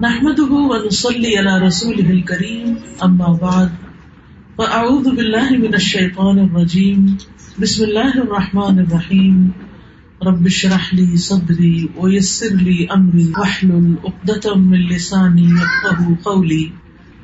[0.00, 2.74] نحمده ونصلي على رسوله الكريم،
[3.06, 3.66] أما بعد،
[4.56, 7.06] فأعوذ بالله من الشيطان الرجيم.
[7.60, 9.48] بسم الله الرحمن الرحيم.
[10.22, 16.64] رب اشرح لي صدري ويسر لي أمري، واحلل عقدة من لساني يفقهوا قولي.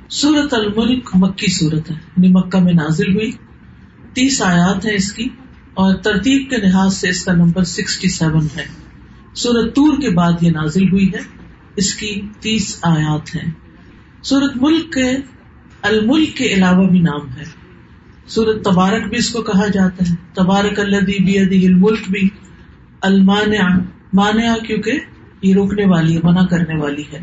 [0.08, 3.30] سورة الملک مکی صورت ہے یعنی مکہ میں نازل ہوئی۔
[4.14, 5.28] تیس آیات ہیں اس کی،
[5.74, 8.64] اور ترتیب کے لحاظ سے اس کا نمبر سکسٹی سیون ہے۔
[9.34, 11.39] سورت تور کے بعد یہ نازل ہوئی ہے۔
[11.80, 13.50] اس کی تیس آیات ہیں۔
[14.22, 15.16] سورت ملک کے
[15.82, 17.44] الملک کے علاوہ بھی نام ہے۔
[18.26, 22.28] سورت تبارک بھی اس کو کہا جاتا ہے۔ تبارک اللہ الملک بھی
[23.00, 23.78] المانع،
[24.12, 24.92] مانع کیونکہ
[25.42, 27.22] یہ روکنے والی ہے، منع کرنے والی ہے۔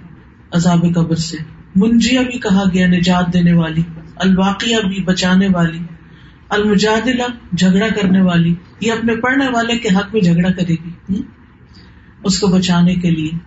[0.52, 1.38] عذاب قبر سے۔
[1.76, 3.82] منجیا بھی کہا گیا، نجات دینے والی۔
[4.16, 5.80] الواقیہ بھی بچانے والی۔
[6.50, 11.22] المجادلہ، جھگڑا کرنے والی۔ یہ اپنے پڑھنے والے کے حق میں جھگڑا کرے گی۔
[12.24, 13.47] اس کو بچانے کے لیے۔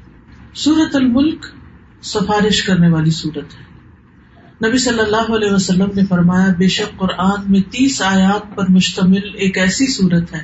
[0.55, 1.47] سورت الملک
[2.03, 3.71] سفارش کرنے والی صورت ہے۔
[4.69, 9.31] نبی صلی اللہ علیہ وسلم نے فرمایا، بے شک قرآن میں تیس آیات پر مشتمل
[9.35, 10.41] ایک ایسی صورت ہے،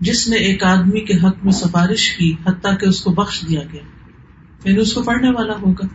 [0.00, 3.60] جس نے ایک آدمی کے حق میں سفارش کی، حتیٰ کہ اس کو بخش دیا
[3.72, 3.82] گیا۔
[4.64, 5.86] یعنی اس کو پڑھنے والا ہوگا۔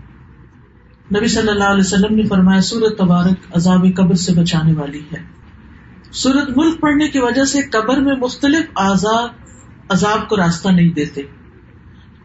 [1.18, 5.24] نبی صلی اللہ علیہ وسلم نے فرمایا، سورت تبارک عذاب قبر سے بچانے والی ہے۔
[6.12, 9.28] سورت ملک پڑھنے کی وجہ سے قبر میں مختلف آزاد
[9.90, 11.22] عذاب کو راستہ نہیں دیتے۔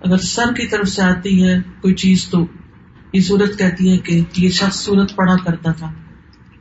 [0.07, 2.47] اگر سر کی طرف سے آتی ہے کوئی چیز تو
[3.13, 5.93] یہ صورت کہتی ہے کہ یہ شخص صورت پڑا کرتا تھا،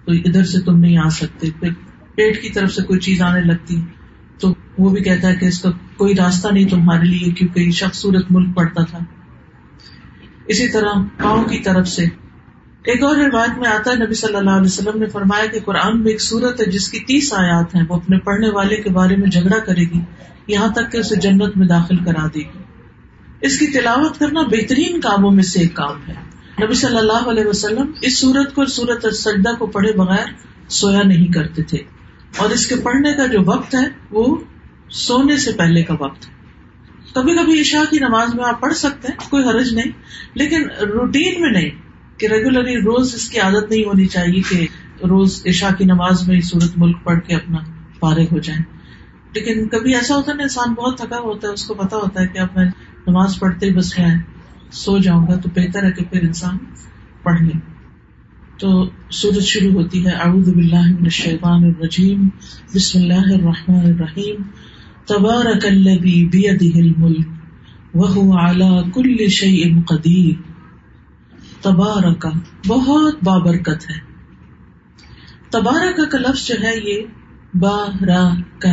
[0.06, 1.70] تو ادھر سے تم نہیں آ سکتے۔ پھر
[2.16, 3.82] پیٹ کی طرف سے کوئی چیز آنے لگتی،
[4.40, 7.72] تو وہ بھی کہتا ہے کہ اس کا کوئی راستہ نہیں تمہارے لیے کیونکہ یہ
[7.72, 9.00] شخص سورت ملک پڑتا تھا۔
[10.48, 10.94] اسی طرح
[11.24, 12.06] پاؤں کی طرف سے
[12.86, 16.02] ایک اور روایت میں آتا ہے، نبی صلی اللہ علیہ وسلم نے فرمایا کہ قرآن
[16.04, 19.16] میں ایک صورت ہے جس کی تیس آیات ہیں، وہ اپنے پڑھنے والے کے بارے
[19.16, 20.00] میں جھگڑا کرے گی
[20.48, 22.64] یہاہ تک کہ اسے جنت میں داخل کرا دے گی۔
[23.42, 26.14] اس کی تلاوت کرنا بہترین کاموں میں سے ایک کام ہے۔
[26.66, 30.26] نبی صلی اللہ علیہ وسلم اس سورت کو سورت سجدہ کو پڑھے بغیر
[30.70, 31.78] سویا نہیں کرتے تھے۔
[32.38, 34.38] اور اس کے پڑھنے کا جو وقت ہے وہ
[34.90, 36.36] سونے سے پہلے کا وقت ہے۔
[37.16, 39.92] کبھی کبھی عشاء کی نماز میں آپ پڑھ سکتے ہیں، کوئی حرج نہیں،
[40.34, 41.70] لیکن روٹین میں نہیں
[42.20, 44.68] کہ ریگولرلی روز اس کی عادت نہیں ہونی چاہیے کہ
[45.06, 47.58] روز عشاء کی نماز میں سورت ملک پڑھ کے اپنا
[48.00, 48.75] فارغ ہو جائیں۔
[49.36, 52.22] لیکن کبھی ایسا ہوتا ہے نا، انسان بہت تھکا ہوتا ہے، اس کو پتا ہوتا
[52.22, 52.66] ہے کہ اب میں
[53.08, 54.16] نماز پڑھتے ہی بس میں
[54.72, 56.58] سو جاؤں گا، تو بہتر ہے کہ پھر انسان
[57.24, 57.54] پڑھ لے۔
[58.60, 62.30] تو سورج شروع ہوتی ہے، اعوذ باللہ من الشیطان الرجیم،
[62.76, 64.42] بسم اللہ الرحمن الرحیم،
[65.06, 67.28] تبارک الذی بیدہ الملک
[67.94, 70.42] وهو على كل شیء قدیر۔
[71.62, 72.28] تبارک،
[72.68, 74.00] بہت بابرکت ہے۔
[75.50, 77.02] تبارک کا لفظ جو ہے یہ
[77.60, 78.30] با را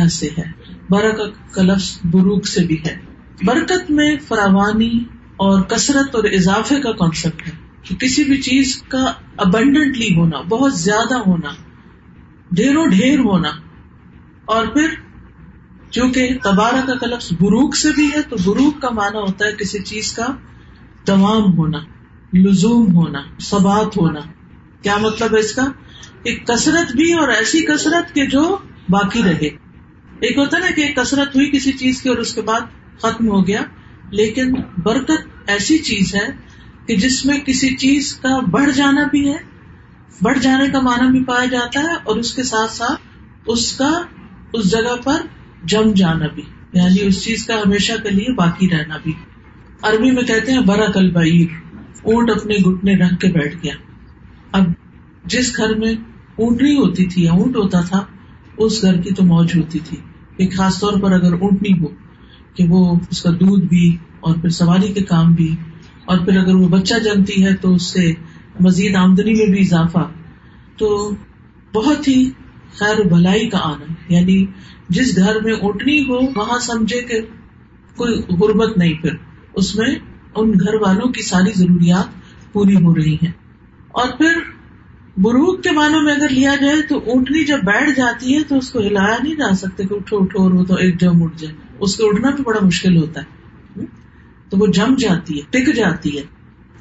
[0.07, 0.43] سے ہے۔
[0.89, 1.11] بارہ
[1.51, 2.97] کا لفظ بروک سے بھی ہے۔
[3.45, 5.03] برکت میں فراوانی
[5.35, 7.51] اور کثرت اور اضافے کا کانسیپٹ ہے۔
[7.81, 11.49] کہ کسی بھی چیز کا ابنڈنٹلی ہونا، بہت زیادہ ہونا،
[12.51, 13.49] ڈھیروں ڈھیر ہونا۔
[14.45, 14.87] اور پھر
[15.91, 19.79] چونکہ تبارہ کا کلفظ بروک سے بھی ہے، تو بروک کا معنی ہوتا ہے کسی
[19.79, 20.27] چیز کا
[21.05, 21.77] تمام ہونا،
[22.33, 24.19] لزوم ہونا سبات ہونا۔
[24.81, 25.65] کیا مطلب ہے اس کا؟
[26.23, 28.57] ایک کثرت بھی اور ایسی کثرت کہ جو
[28.89, 29.49] باقی رہے۔
[30.19, 32.61] ایک ہوتا نا کہ ایک کثرت ہوئی کسی چیز کی اور اس کے بعد
[32.97, 33.61] ختم ہو گیا۔
[34.11, 35.11] لیکن برکت
[35.47, 36.27] ایسی چیز ہے
[36.87, 39.37] کہ جس میں کسی چیز کا بڑھ جانا بھی ہے،
[40.21, 43.01] بڑھ جانے کا معنی بھی پایا جاتا ہے اور اس کے ساتھ ساتھ
[43.47, 44.01] اس کا،
[44.53, 45.21] اس جگہ پر
[45.63, 46.43] جم جانا بھی۔
[46.73, 49.13] یعنی اس چیز کا ہمیشہ کے لیے باقی رہنا بھی۔
[49.81, 51.47] عربی میں کہتے ہیں، برا کل بعیر
[52.03, 53.73] اونٹ اپنے گٹنے رکھ کے بیٹھ گیا۔
[54.51, 54.63] اب
[55.25, 55.93] جس گھر میں
[56.35, 58.05] اونٹنی ہوتی تھی یا اونٹ ہوتا تھا
[58.57, 59.97] اس گھر کی تو موج ہوتی تھی۔
[60.37, 61.87] ایک خاص طور پر اگر اونٹنی ہو
[62.53, 65.55] کہ وہ اس کا دودھ بھی اور پھر سواری کے کام بھی
[66.05, 68.13] اور پھر اگر وہ بچہ جمتی ہے تو اس سے
[68.59, 70.07] مزید آمدنی میں بھی اضافہ۔
[70.77, 71.11] تو
[71.73, 72.29] بہت ہی
[72.73, 74.45] خیر بھلائی کا آنا یعنی
[74.89, 77.21] جس گھر میں اونٹنی ہو، وہاں سمجھے کہ
[77.95, 79.15] کوئی غربت نہیں، پھر
[79.53, 79.95] اس میں
[80.35, 82.05] ان گھر والوں کی ساری ضروریات
[82.53, 83.31] پوری ہو رہی ہیں۔
[83.91, 84.52] اور پھر
[85.17, 88.71] بروک کے معنوں میں اگر لیا جائے تو اونٹنی جب بیٹھ جاتی ہے تو اس
[88.71, 91.55] کو ہلایا نہیں جا سکتے کہ اٹھو اٹھو اور وہ تو ایک جم اٹھ جائے۔
[91.79, 93.43] اس کے اٹھنا بھی بڑا مشکل ہوتا ہے۔
[94.49, 96.21] تو وہ جم جاتی ہے، ٹک جاتی ہے۔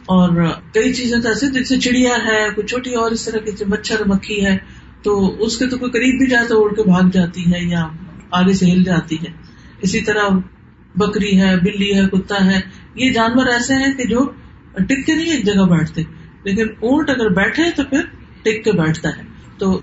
[0.07, 0.45] اور
[0.75, 4.47] کئی چیزیں تو ایسے جیسے چڑیا ہے، کوئی چھوٹی اور اس طرح کی مچھر، مکھی
[4.47, 4.59] ہے،
[5.03, 7.89] تو اس کے تو کوئی قریب بھی جائے تو اڑ کے بھاگ جاتی ہے یا
[8.31, 9.33] آگے سے ہل جاتی ہے۔
[9.83, 10.29] اسی طرح
[10.97, 12.61] بکری ہے، بلی ہے، کتا ہے۔
[12.95, 14.25] یہ جانور ایسے ہیں کہ جو
[14.75, 16.03] ٹک کے نہیں، ایک جگہ بیٹھتے۔
[16.45, 18.01] لیکن اونٹ اگر بیٹھے تو پھر
[18.43, 19.23] ٹک کے بیٹھتا ہے۔
[19.59, 19.81] تو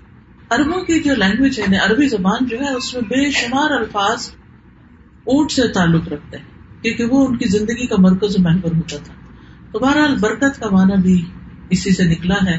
[0.50, 4.30] اربوں کی جو لینگویج ہے یعنی عربی زبان جو ہے، اس میں بے شمار الفاظ
[5.24, 9.14] اونٹ سے تعلق رکھتے ہیں، کیونکہ وہ ان کی زندگی کا مرکز محور ہوتا تھا۔
[9.72, 11.24] تو بہرحال برکت کا معنی بھی
[11.70, 12.56] اسی سے نکلا ہے۔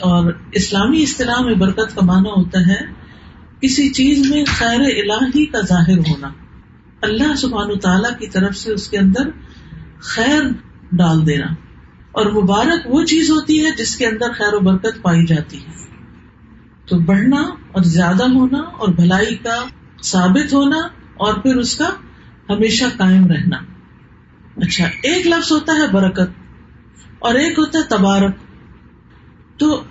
[0.00, 2.76] اور اسلامی اصطلاح میں برکت کا معنی ہوتا ہے
[3.60, 6.28] کسی چیز میں خیر الہی کا ظاہر ہونا۔
[7.00, 9.22] اللہ سبحان تعالی کی طرف سے اس کے اندر
[9.98, 10.42] خیر
[10.92, 11.46] ڈال دینا۔
[12.16, 15.86] اور مبارک وہ چیز ہوتی ہے جس کے اندر خیر و برکت پائی جاتی ہے۔
[16.86, 17.40] تو بڑھنا
[17.72, 19.64] اور زیادہ ہونا اور بھلائی کا
[20.02, 20.76] ثابت ہونا
[21.14, 21.90] اور پھر اس کا
[22.48, 23.56] ہمیشہ قائم رہنا۔
[24.56, 26.30] اچھا ایک لفظ ہوتا ہے برکت
[27.18, 28.36] اور ایک ہوتا ہے تبارک۔
[29.58, 29.84] تو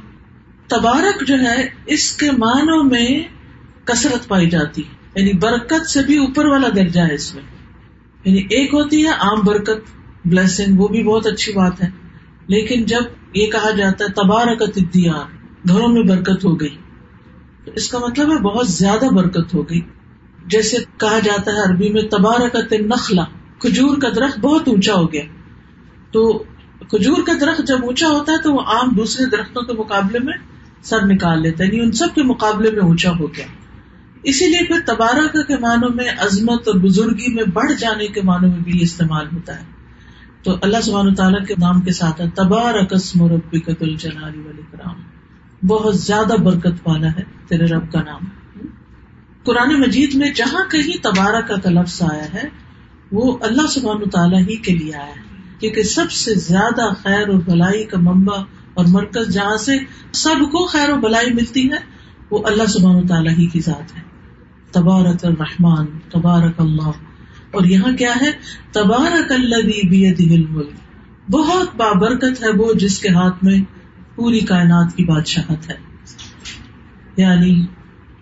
[0.68, 3.24] تبارک جو ہے، اس کے معنوں میں
[3.86, 7.44] کثرت پائی جاتی ہے۔ یعنی برکت سے بھی اوپر والا درجہ ہے اس میں۔
[8.26, 9.92] یعنی ایک ہوتی ہے عام برکت
[10.26, 12.05] بلیسنگ وہ بھی بہت اچھی بات ہے۔
[12.48, 13.02] لیکن جب
[13.34, 15.26] یہ کہا جاتا ہے تبارکت دیار
[15.68, 16.76] گھروں میں برکت ہو گئی،
[17.66, 19.82] تو اس کا مطلب ہے بہت زیادہ برکت ہو گئی۔
[20.48, 23.24] جیسے کہا جاتا ہے عربی میں تبارکت نخلا
[23.60, 25.24] کھجور کا درخت بہت اونچا ہو گیا۔
[26.12, 26.44] تو
[26.90, 30.34] کھجور کا درخت جب اونچا ہوتا ہے تو وہ عام دوسرے درختوں کے مقابلے میں
[30.84, 33.46] سر نکال لیتا ہے یعنی ان سب کے مقابلے میں اونچا ہو گیا۔
[34.24, 38.50] اسی لیے پھر تبارک کے معنوں میں عظمت اور بزرگی میں بڑھ جانے کے معنوں
[38.50, 39.75] میں بھی استعمال ہوتا ہے۔
[40.46, 44.96] تو اللہ سبحانہ تعالیٰ کے نام کے ساتھ ہے، تبارک اسم ربک الجلال والاکرام۔
[45.68, 48.22] بہت زیادہ برکت والا ہے تیرے رب کا نام۔
[49.44, 52.50] قرآن مجید میں جہاں کہیں تبارک کا لفظ آیا ہے،
[53.12, 55.22] وہ اللہ سبحان تعالیٰ ہی کے لیے آیا ہے۔
[55.60, 58.38] کیونکہ سب سے زیادہ خیر اور بھلائی کا منبع
[58.74, 59.80] اور مرکز جہاں سے
[60.12, 61.78] سب کو خیر و بلائی ملتی ہے،
[62.32, 64.02] وہ اللہ سبحان تعالیٰ ہی کی ذات ہے۔
[64.72, 67.15] تبارک الرحمان تبارک اللہ۔
[67.56, 68.32] اور یہاں کیا ہے؟
[68.72, 70.62] تبارک اللہ
[71.32, 73.60] بہت بابرکت ہے وہ جس کے ہاتھ میں
[74.16, 75.76] پوری کائنات کی بادشاہت ہے۔
[77.18, 77.66] یعنی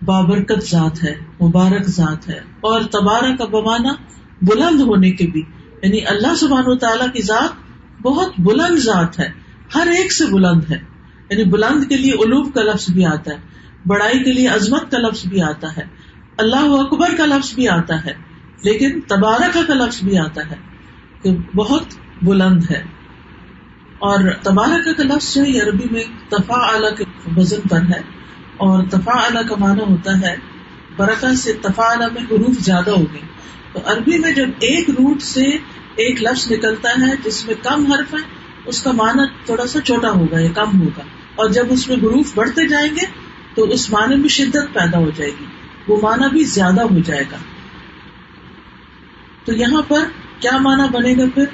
[0.04, 3.94] بابرکت ذات ہے، مبارک ذات ہے۔ اور تبارک کا بمانا
[4.42, 5.42] بلند ہونے کے بھی۔
[5.82, 7.50] یعنی اللہ سبحان و تعالیٰ کی ذات
[8.02, 9.28] بہت بلند ذات ہے۔
[9.74, 10.78] ہر ایک سے بلند ہے۔
[11.30, 13.38] یعنی بلند کے لیے علوب کا لفظ بھی آتا ہے۔
[13.86, 15.82] بڑائی کے لیے عظمت کا لفظ بھی آتا ہے۔
[16.38, 18.33] اللہ اکبر کا لفظ بھی آتا ہے۔
[18.64, 20.56] لیکن تبارک کا لفظ بھی آتا ہے
[21.22, 21.84] کہ بہت
[22.22, 22.82] بلند ہے۔
[23.98, 27.04] اور تبارک کا لفظ جو ہے عربی میں تفا اعلیٰ کے
[27.36, 28.00] وزن پر ہے۔
[28.56, 30.36] اور تفا اعلیٰ کا معنی ہوتا ہے
[30.96, 33.20] برکت سے تفا اعلیٰ میں حروف زیادہ ہو گئی
[33.72, 35.44] تو عربی میں جب ایک روٹ سے
[35.94, 38.18] ایک لفظ نکلتا ہے جس میں کم حرف ہے
[38.66, 41.02] اس کا معنی تھوڑا سا چھوٹا ہوگا، یا کم ہوگا۔
[41.34, 43.06] اور جب اس میں حروف بڑھتے جائیں گے،
[43.54, 45.44] تو اس معنی میں شدت پیدا ہو جائے گی۔
[45.88, 47.36] وہ معنی بھی زیادہ ہو جائے گا۔
[49.44, 50.00] تو یہاں پر
[50.40, 51.44] کیا معنی بنے گا پھر؟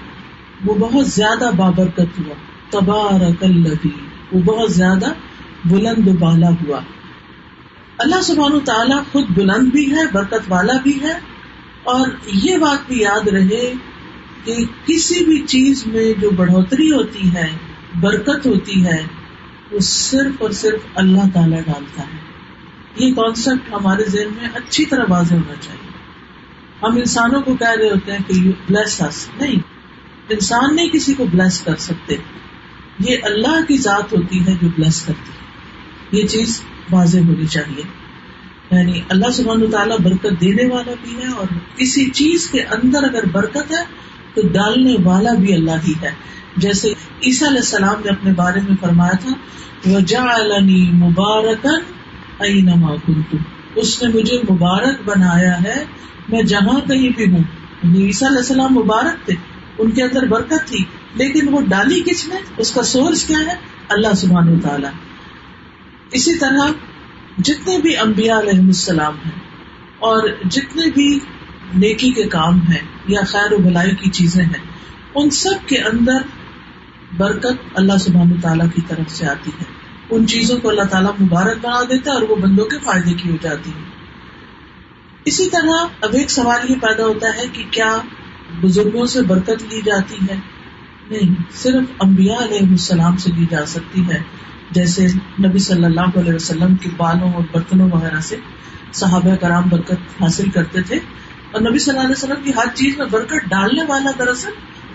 [0.64, 2.34] وہ بہت زیادہ بابرکت ہوا۔
[2.70, 3.90] تبارک الذی،
[4.32, 5.06] وہ بہت زیادہ
[5.64, 6.81] بلند بالا ہوا۔
[7.98, 11.12] اللہ سبحانہ تعالیٰ خود بلند بھی ہے، برکت والا بھی ہے۔
[11.82, 13.72] اور یہ بات بھی یاد رہے
[14.44, 14.56] کہ
[14.87, 17.48] کسی بھی چیز میں جو بڑھوتری ہوتی ہے،
[18.00, 19.06] برکت ہوتی ہے،
[19.70, 22.19] وہ صرف اور صرف اللہ تعالی ڈالتا ہے۔
[22.96, 25.89] یہ کانسیپٹ ہمارے ذہن میں اچھی طرح واضح ہونا چاہیے۔
[26.82, 29.56] ہم انسانوں کو کہہ رہے ہوتے ہیں کہ یو بلیس اس نہیں.
[30.29, 32.17] انسان نہیں کسی کو بلیس کر سکتے.
[32.99, 35.41] یہ اللہ کی ذات ہوتی ہے جو بلیس کرتی ہے.
[36.12, 36.62] یہ چیز
[36.93, 37.82] واضح ہونی چاہیے.
[38.71, 41.47] یعنی اللہ سبحانہ تعالیٰ برکت دینے والا بھی ہے اور
[41.77, 43.85] کسی چیز کے اندر اگر برکت ہے
[44.35, 46.11] تو ڈالنے والا بھی اللہ ہی ہے.
[46.56, 46.88] جیسے
[47.26, 49.31] عیسیٰ علیہ السلام نے اپنے بارے میں فرمایا تھا
[52.75, 53.37] مبارکن
[53.75, 55.85] اس نے مجھے مبارک بنایا ہے
[56.30, 57.42] میں جہاں کہیں بھی ہوں۔
[57.82, 59.34] یعنی عیسیٰ علیہ السلام مبارک تھے،
[59.78, 60.84] ان کے اندر برکت تھی،
[61.14, 63.54] لیکن وہ ڈالی کس نے اس کا سورس کیا ہے؟
[63.88, 64.90] اللہ سبحان تعالیٰ
[66.10, 66.72] اسی طرح
[67.38, 69.38] جتنے بھی امبیا علیہ السلام ہیں،
[69.99, 71.18] اور جتنے بھی
[71.75, 74.62] نیکی کے کام ہیں یا خیر و بھلائی کی چیزیں ہیں،
[75.14, 76.18] ان سب کے اندر
[77.16, 79.64] برکت اللہ سبحانہ تعالیٰ کی طرف سے آتی ہے۔
[80.10, 83.30] ان چیزوں کو اللہ تعالیٰ مبارک بنا دیتا ہے اور وہ بندوں کے فائدے کی
[83.30, 83.89] ہو جاتی ہے۔
[85.25, 87.99] اسی طرح اب ایک سوال یہ پیدا ہوتا ہے کہ کیا
[88.62, 90.37] بزرگوں سے برکت لی جاتی ہے؟
[91.11, 94.23] نہیں، صرف امبیا علیہ السلام سے لی جا سکتی ہے۔
[94.71, 95.07] جیسے
[95.47, 98.37] نبی صلی اللہ علیہ وسلم کے بالوں اور برتنوں وغیرہ سے
[98.93, 100.99] صحابہ کرام برکت حاصل کرتے تھے۔
[101.53, 104.50] اور نبی صلی اللہ علیہ وسلم کی ہر چیز میں برکت ڈالنے والا دراصل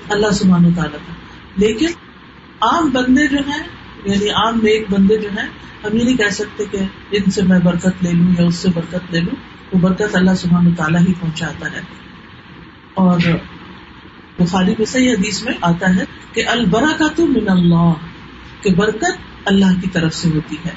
[0.10, 1.14] اللہ سبحانہ تعالیٰ تھا۔
[1.56, 1.88] لیکن
[2.62, 3.64] عام بندے جو ہیں
[4.06, 5.48] یعنی عام نیک بندے جو ہیں،
[5.84, 6.78] ہم یہ نہیں کہہ سکتے کہ
[7.12, 10.36] ان سے میں برکت لے لوں یا اس سے برکت لے لوں۔ وہ برکت اللہ
[10.38, 11.82] سبحانہ تعالیٰ ہی پہنچاتا ہے۔
[12.94, 13.20] اور
[14.40, 16.04] بخاری میں صحیح حدیث میں آتا ہے
[16.34, 17.94] کہ البرا کا تو من اللہ،
[18.62, 20.70] کہ برکت اللہ کی طرف سے ہوتی ہے۔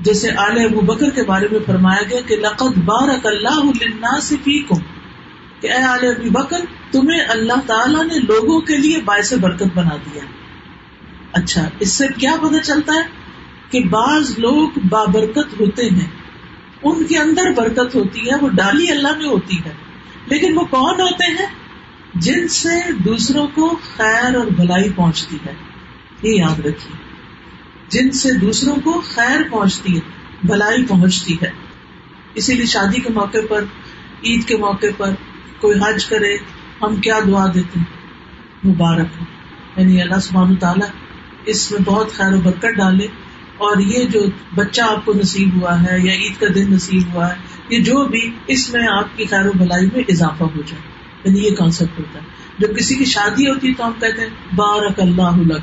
[0.00, 4.62] جیسے آل ابو بکر کے بارے میں فرمایا گیا کہ لقد بارک اللہ سے فی
[5.60, 6.60] کہ اے آل ابو بکر،
[6.90, 10.22] تمہیں اللہ تعالیٰ نے لوگوں کے لیے باعث برکت بنا دیا۔
[11.32, 13.02] اچھا اس سے کیا پتا چلتا ہے
[13.70, 16.06] کہ بعض لوگ بابرکت ہوتے ہیں۔
[16.82, 19.72] ان کے اندر برکت ہوتی ہے، وہ ڈالی اللہ میں ہوتی ہے۔
[20.26, 21.46] لیکن وہ کون ہوتے ہیں؟
[22.14, 25.52] جن سے دوسروں کو خیر اور بھلائی پہنچتی ہے۔
[26.22, 26.96] یہ یاد رکھیے۔
[27.88, 30.00] جن سے دوسروں کو خیر پہنچتی ہے،
[30.44, 31.50] بھلائی پہنچتی ہے۔
[32.34, 33.64] اسی لیے شادی کے موقع پر،
[34.24, 35.10] عید کے موقع پر
[35.60, 36.36] کوئی حج کرے،
[36.82, 37.86] ہم کیا دعا دیتے ہیں؟
[38.66, 39.24] مبارک ہو۔
[39.76, 40.88] یعنی اللہ سبحانہ تعالیٰ
[41.46, 43.06] اس میں بہت خیر و برکت ڈالے۔
[43.58, 44.20] اور یہ جو
[44.54, 47.34] بچہ آپ کو نصیب ہوا ہے یا عید کا دن نصیب ہوا ہے،
[47.68, 50.82] یہ جو بھی اس میں آپ کی خیر و بلائی میں اضافہ ہو جائے۔
[51.24, 52.24] یعنی یہ کانسیپٹ ہوتا ہے۔
[52.58, 55.60] جب کسی کی شادی ہوتی ہے تو ہم کہتے ہیں بارک اللہ لک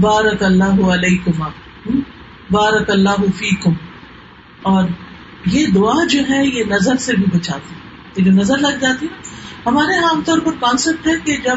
[0.00, 1.48] بارک اللہ علیہ کما
[2.50, 3.72] بارک اللہ فی کم
[4.62, 4.88] اور
[5.46, 7.84] یہ دعا جو ہے، یہ نظر سے بھی بچاتی ہے۔
[8.24, 9.20] جو نظر لگ جاتی ہے
[9.66, 11.56] ہمارے عام طور پر کانسیپٹ ہے کہ جب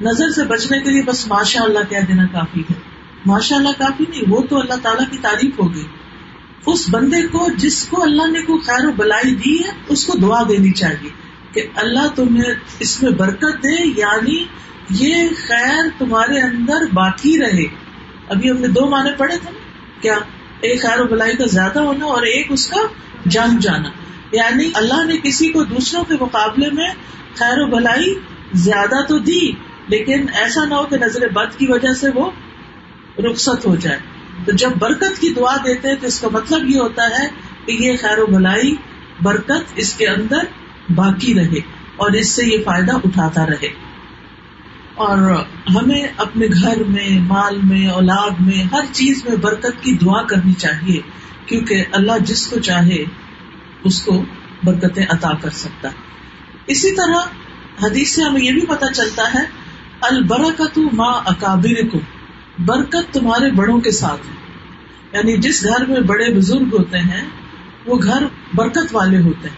[0.00, 2.95] نظر سے بچنے کے لیے بس ماشاء اللہ کہہ دینا کافی ہے۔
[3.26, 5.84] ماشاء اللہ کافی نہیں، وہ تو اللہ تعالیٰ کی تعریف ہوگی
[6.66, 10.18] اس بندے کو، جس کو اللہ نے کوئی خیر و بلائی دی ہے، اس کو
[10.18, 11.10] دعا دینی چاہیے
[11.52, 14.44] کہ اللہ تمہیں اس میں برکت دے یعنی
[14.90, 17.64] یہ خیر تمہارے اندر باقی رہے۔
[18.28, 19.50] ابھی ہم نے دو معنی پڑھے تھے
[20.00, 20.18] کیا
[20.60, 22.80] ایک خیر و بلائی کا زیادہ ہونا اور ایک اس کا
[23.30, 23.88] جان جانا۔
[24.32, 26.88] یعنی اللہ نے کسی کو دوسروں کے مقابلے میں
[27.34, 28.14] خیر و بلائی
[28.52, 29.52] زیادہ تو دی،
[29.88, 32.30] لیکن ایسا نہ ہو کہ نظر بد کی وجہ سے وہ
[33.18, 33.98] رخصت ہو جائے۔
[34.44, 37.28] تو جب برکت کی دعا دیتے تو اس کا مطلب یہ ہوتا ہے
[37.66, 38.74] کہ یہ خیر و بلائی
[39.22, 40.38] برکت اس کے اندر
[40.94, 41.58] باقی رہے
[41.96, 43.68] اور اس سے یہ فائدہ اٹھاتا رہے۔
[44.94, 45.44] اور
[45.76, 50.52] ہمیں اپنے گھر میں، مال میں، اولاد میں ہر چیز میں برکت کی دعا کرنی
[50.52, 51.00] چاہیے،
[51.46, 53.04] کیونکہ اللہ جس کو چاہے
[53.84, 54.24] اس کو
[54.64, 55.88] برکتیں عطا کر سکتا
[56.66, 57.20] اسی طرح
[57.86, 59.44] حدیث سے ہمیں یہ بھی پتا چلتا ہے
[60.00, 61.98] البرکت ماں اکابر کو
[62.58, 64.46] برکت تمہارے بڑوں کے ساتھ ہے۔
[65.12, 67.24] یعنی جس گھر میں بڑے بزرگ ہوتے ہیں،
[67.86, 68.22] وہ گھر
[68.54, 69.56] برکت والے ہوتے ہیں۔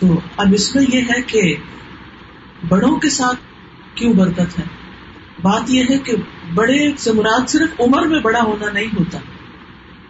[0.00, 1.56] تو اب اس میں یہ ہے کہ
[2.68, 3.36] بڑوں کے ساتھ
[3.94, 4.64] کیوں برکت ہے؟
[5.42, 6.12] بات یہ ہے کہ
[6.54, 9.18] بڑے سے مراد صرف عمر میں بڑا ہونا نہیں ہوتا۔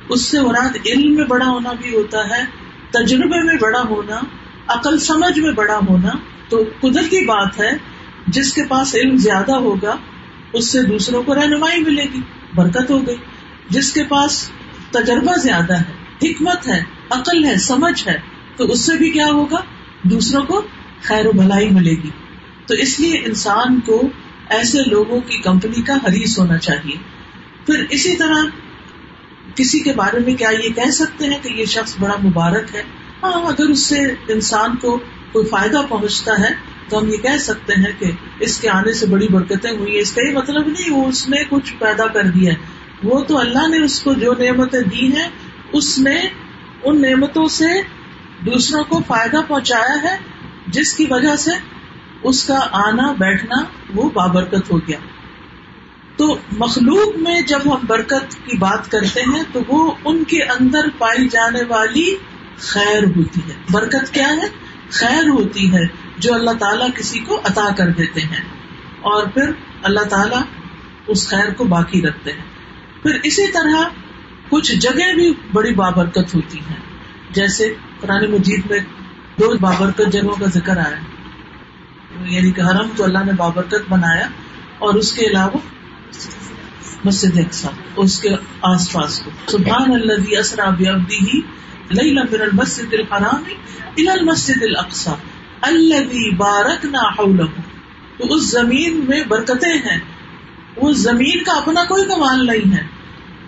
[0.09, 2.45] اس سے مراد علم میں بڑا ہونا بھی ہوتا ہے،
[2.91, 4.21] تجربے میں بڑا ہونا،
[4.67, 6.11] عقل سمجھ میں بڑا ہونا۔
[6.49, 7.71] تو قدرتی بات ہے،
[8.27, 9.97] جس کے پاس علم زیادہ ہوگا
[10.53, 12.21] اس سے دوسروں کو رہنمائی ملے گی،
[12.55, 13.17] برکت ہو گئی۔
[13.71, 14.51] جس کے پاس
[14.91, 15.93] تجربہ زیادہ ہے،
[16.23, 18.21] حکمت ہے، عقل ہے، سمجھ ہے،
[18.57, 19.61] تو اس سے بھی کیا ہوگا؟
[20.03, 20.63] دوسروں کو
[21.03, 22.11] خیر و بھلائی ملے گی۔
[22.67, 24.03] تو اس لیے انسان کو
[24.49, 26.97] ایسے لوگوں کی کمپنی کا حریث ہونا چاہیے۔
[27.67, 28.45] پھر اسی طرح
[29.55, 32.83] کسی کے بارے میں کیا یہ کہہ سکتے ہیں کہ یہ شخص بڑا مبارک ہے؟
[33.23, 34.99] ہاں اگر اس سے انسان کو
[35.33, 39.07] کوئی فائدہ پہنچتا ہے تو ہم یہ کہہ سکتے ہیں کہ اس کے آنے سے
[39.07, 42.53] بڑی برکتیں ہوئی اس کا یہ مطلب نہیں وہ اس نے کچھ پیدا کر دیا
[43.05, 45.29] وہ تو اللہ نے اس کو جو نعمتیں دی ہیں،
[45.73, 46.21] اس نے
[46.83, 47.65] ان نعمتوں سے
[48.47, 50.17] دوسروں کو فائدہ پہنچایا ہے،
[50.67, 51.51] جس کی وجہ سے
[52.23, 54.99] اس کا آنا، بیٹھنا وہ بابرکت ہو گیا۔
[56.17, 60.89] تو مخلوق میں جب ہم برکت کی بات کرتے ہیں، تو وہ ان کے اندر
[60.99, 62.17] پائی جانے والی
[62.59, 64.49] خیر ہوتی ہے۔ برکت کیا ہے؟
[64.91, 68.45] خیر ہوتی ہے۔ جو اللہ تعالیٰ کسی کو عطا کر دیتے ہیں
[69.01, 70.43] اور پھر اللہ تعالیٰ
[71.07, 72.45] اس خیر کو باقی رکھتے ہیں۔
[73.03, 73.89] پھر اسی طرح
[74.49, 76.77] کچھ جگہ بھی بڑی بابرکت ہوتی ہیں۔
[77.31, 78.79] جیسے قرآن مجید میں
[79.41, 80.97] دو بابرکت جگہوں کا ذکر آیا۔
[82.25, 84.27] یعنی کہ حرم تو اللہ نے بابرکت بنایا
[84.79, 85.59] اور اس کے علاوہ
[87.05, 88.29] مسجد اقسا اس کے
[88.63, 91.41] آس پاس کو۔ سبحان اللہ اسرا بی
[91.91, 93.43] لئی من المسجد الحرام
[93.99, 95.11] الى المسجد الاقصى
[95.61, 97.23] اللہ بارک نہ
[98.19, 99.99] تو اس زمین میں برکتیں ہیں.
[100.77, 102.83] اس زمین کا اپنا کوئی کمال نہیں ہے.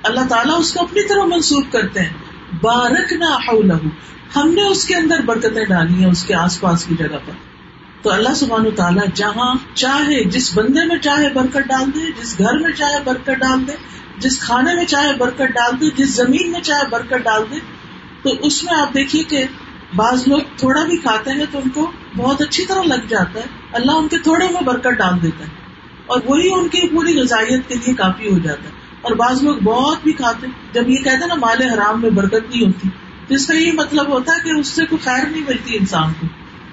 [0.02, 2.12] اللہ تعالیٰ اس کو اپنی طرح منسوخ کرتے ہیں.
[2.62, 3.24] بارک نہ
[4.36, 7.32] ہم نے اس کے اندر برکتیں ڈالی ہیں اس کے آس پاس کی جگہ پر.
[8.02, 12.58] تو اللہ سبحانہ تعالیٰ جہاں چاہے جس بندے میں چاہے برکت ڈال دے، جس گھر
[12.58, 13.72] میں چاہے برکت ڈال دے،
[14.18, 17.56] جس کھانے میں چاہے برکت ڈال دے، جس زمین میں چاہے برکت ڈال دے،
[18.22, 19.44] تو اس میں آپ دیکھیے کہ
[19.96, 23.44] بعض لوگ تھوڑا بھی کھاتے ہیں تو ان کو بہت اچھی طرح لگ جاتا ہے۔
[23.72, 25.50] اللہ ان کے تھوڑے میں برکت ڈال دیتا ہے۔
[26.06, 28.70] اور وہی ان کی پوری غذائیت کے لیے کافی ہو جاتا ہے۔
[29.02, 32.10] اور بعض لوگ بہت بھی کھاتے ہیں۔ جب یہ کہتے ہیں نا مال حرام میں
[32.10, 32.88] برکت نہیں ہوتی
[33.28, 36.12] تو اس کا یہ مطلب ہوتا ہے کہ اس سے کوئی خیر نہیں ملتی انسان
[36.20, 36.26] کو۔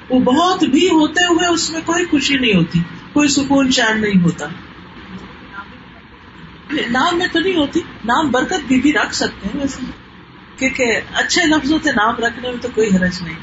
[0.09, 2.79] وہ بہت بھی ہوتے ہوئے اس میں کوئی خوشی نہیں ہوتی
[3.13, 4.45] کوئی سکون چین نہیں ہوتا۔
[6.89, 9.99] نام میں تو نہیں ہوتی نام برکت بھی, بھی رکھ سکتے ہیں ویسے۔
[10.60, 13.36] کیونکہ اچھے لفظوں سے نام رکھنے میں تو کوئی حرج نہیں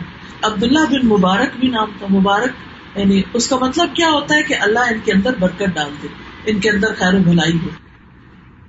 [0.42, 2.50] عبداللہ بن مبارک بھی نام تھا، مبارک
[2.98, 6.08] یعنی اس کا مطلب کیا ہوتا ہے کہ اللہ ان کے اندر برکت ڈال دے،
[6.46, 7.68] ان کے اندر خیر و بھلائی ہو۔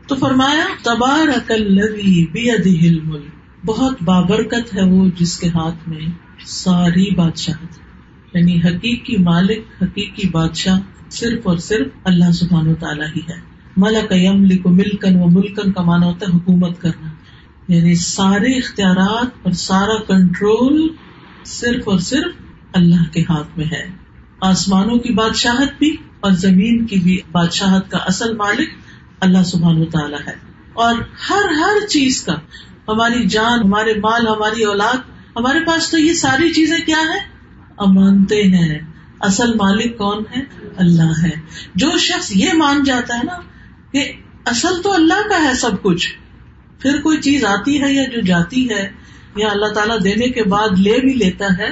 [0.07, 1.51] تو فرمایا تبار
[3.65, 5.99] بہت بابرکت ہے وہ جس کے ہاتھ میں
[6.45, 7.65] ساری بادشاہ
[8.33, 13.39] یعنی حقیقی مالک، حقیقی بادشاہ صرف اور صرف اللہ سبحان و تعالیٰ ہی ہے۔
[13.77, 17.06] ملک یم لکھ ملکن و ملکن کا مانا ہوتا ہے حکومت کرنا۔
[17.67, 20.87] یعنی سارے اختیارات اور سارا کنٹرول
[21.45, 22.31] صرف اور صرف
[22.73, 23.91] اللہ کے ہاتھ میں ہے۔
[24.41, 28.69] آسمانوں کی بادشاہت بھی اور زمین کی بھی بادشاہت کا اصل مالک
[29.19, 30.33] اللہ سبحان و تعالیٰ ہے۔
[30.73, 30.95] اور
[31.29, 32.33] ہر ہر چیز کا،
[32.87, 34.97] ہماری جان، ہمارے مال، ہماری اولاد،
[35.35, 37.19] ہمارے پاس تو یہ ساری چیزیں کیا ہے
[37.77, 38.79] امانتے ہیں۔
[39.19, 40.41] اصل مالک کون ہے؟
[40.77, 41.31] اللہ ہے۔
[41.75, 43.37] جو شخص یہ مان جاتا ہے نا
[43.91, 44.11] کہ
[44.45, 46.17] اصل تو اللہ کا ہے سب کچھ
[46.81, 48.89] پھر کوئی چیز آتی ہے یا جو جاتی ہے
[49.35, 51.69] یا اللہ تعالیٰ دینے کے بعد لے بھی لیتا ہے،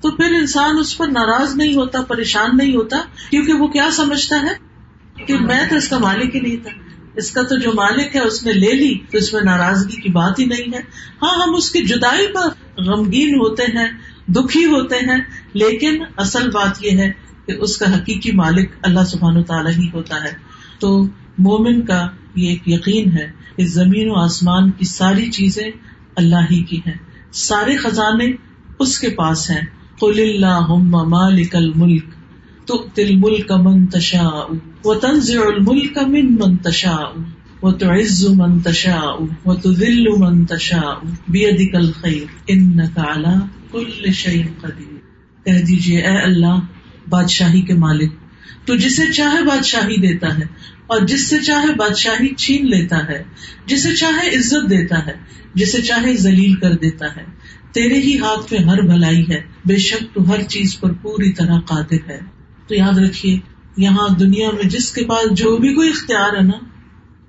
[0.00, 2.96] تو پھر انسان اس پر ناراض نہیں ہوتا، پریشان نہیں ہوتا،
[3.30, 4.70] کیونکہ وہ کیا سمجھتا ہے؟
[5.26, 6.70] کہ میں تو اس کا مالک ہی نہیں تھا۔
[7.16, 10.08] اس کا تو جو مالک ہے اس نے لے لی، تو اس میں ناراضگی کی
[10.08, 10.80] بات ہی نہیں ہے۔
[11.22, 12.48] ہاں ہم اس کی جدائی پر
[12.82, 13.88] غمگین ہوتے ہیں،
[14.28, 15.18] دکھی ہوتے ہیں،
[15.52, 17.12] لیکن اصل بات یہ ہے
[17.46, 20.32] کہ اس کا حقیقی مالک اللہ سبحان و تعالیٰ ہی ہوتا ہے۔
[20.78, 21.02] تو
[21.38, 25.70] مومن کا یہ ایک یقین ہے کہ زمین و آسمان کی ساری چیزیں
[26.16, 26.94] اللہ ہی کی ہیں۔
[27.32, 28.32] سارے خزانے
[28.78, 29.60] اس کے پاس ہیں۔
[29.98, 32.04] قل اللہ مالک الملک
[32.66, 34.28] تو تل ملک منتشا
[34.84, 36.96] و الملک من منتشا
[37.62, 39.00] و تو عز منتشا
[39.46, 40.80] و تو دل منتشا
[41.28, 43.38] بیدک الخیر انک علی
[43.72, 44.96] کل شیء قدیر
[45.44, 46.58] کہہ دیجیے، اے اللہ،
[47.08, 48.12] بادشاہی کے مالک،
[48.64, 50.44] تو جسے چاہے بادشاہی دیتا ہے۔
[50.90, 53.22] اور جس سے چاہے بادشاہی چھین لیتا ہے
[53.66, 55.12] جسے چاہے عزت دیتا ہے
[55.54, 57.24] جسے چاہے ذلیل کر دیتا ہے۔
[57.72, 61.60] تیرے ہی ہاتھ میں ہر بھلائی ہے، بے شک تو ہر چیز پر پوری طرح
[61.60, 62.18] قادر ہے۔
[62.66, 63.38] تو یاد رکھیے،
[63.76, 66.58] یہاں دنیا میں جس کے پاس جو بھی کوئی اختیار ہے نا،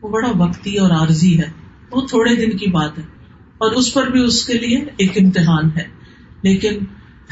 [0.01, 1.49] وہ بڑا وقتی اور عارضی ہے۔
[1.91, 3.03] وہ تھوڑے دن کی بات ہے،
[3.57, 5.83] اور اس پر بھی اس کے لیے ایک امتحان ہے۔
[6.41, 6.73] لیکن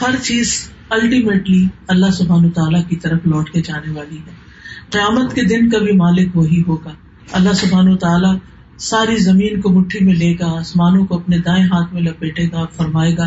[0.01, 4.48] ہر چیز الٹیمیٹلی اللہ سبحان تعالیٰ کی طرف لوٹ کے جانے والی ہے۔
[4.91, 6.91] قیامت کے دن کا بھی مالک وہی ہوگا۔
[7.31, 8.35] اللہ سبحان تعالیٰ
[8.77, 12.65] ساری زمین کو مٹھی میں لے گا، آسمانوں کو اپنے دائیں ہاتھ میں لپیٹے گا
[12.65, 13.23] فرمائے گا،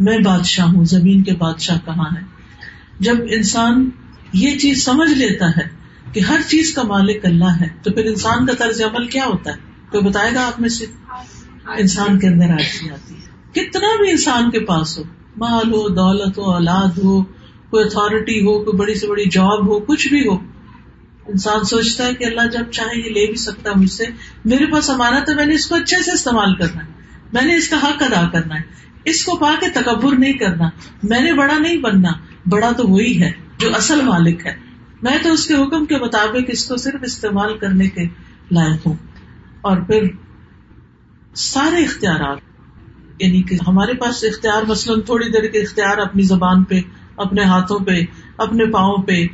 [0.00, 2.20] میں بادشاہ ہوں، زمین کے بادشاہ کہاں ہے؟
[3.00, 3.90] جب انسان
[4.32, 5.68] یہ چیز سمجھ لیتا ہے
[6.12, 9.50] کہ ہر چیز کا مالک اللہ ہے، تو پھر انسان کا طرز عمل کیا ہوتا
[9.50, 9.56] ہے؟
[9.90, 10.84] کوئی بتائے گا آپ میں سے؟
[11.78, 15.02] انسان کے اندر آتی آتی ہے۔ کتنا بھی انسان کے پاس ہو،
[15.36, 17.22] مال ہو، دولت ہو، اولاد ہو،
[17.70, 20.53] کوئی اتارٹی ہو، کوئی بڑی سے بڑی جاب ہو، کچھ بھی ہو
[21.28, 24.04] انسان سوچتا ہے کہ اللہ جب چاہے یہ لے بھی سکتا ہے مجھ سے۔
[24.44, 26.92] میرے پاس ہمارا تو میں نے اس کو اچھے سے استعمال کرنا ہے۔
[27.32, 28.60] میں نے اس کا حق ادا کرنا ہے۔
[29.04, 30.68] اس کو پا کے تکبر نہیں کرنا۔
[31.02, 32.08] میں نے بڑا نہیں بننا،
[32.46, 34.54] بڑا تو وہی ہے جو اصل مالک ہے۔
[35.02, 38.02] میں تو اس کے حکم کے مطابق اس کو صرف استعمال کرنے کے
[38.50, 38.94] لائق ہوں۔
[39.60, 40.02] اور پھر
[41.34, 42.38] سارے اختیارات
[43.18, 46.80] یعنی کہ ہمارے پاس اختیار مثلاً تھوڑی دیر کے اختیار اپنی زبان پہ،
[47.16, 48.04] اپنے ہاتھوں پہ،
[48.38, 49.26] اپنے پاؤں پہ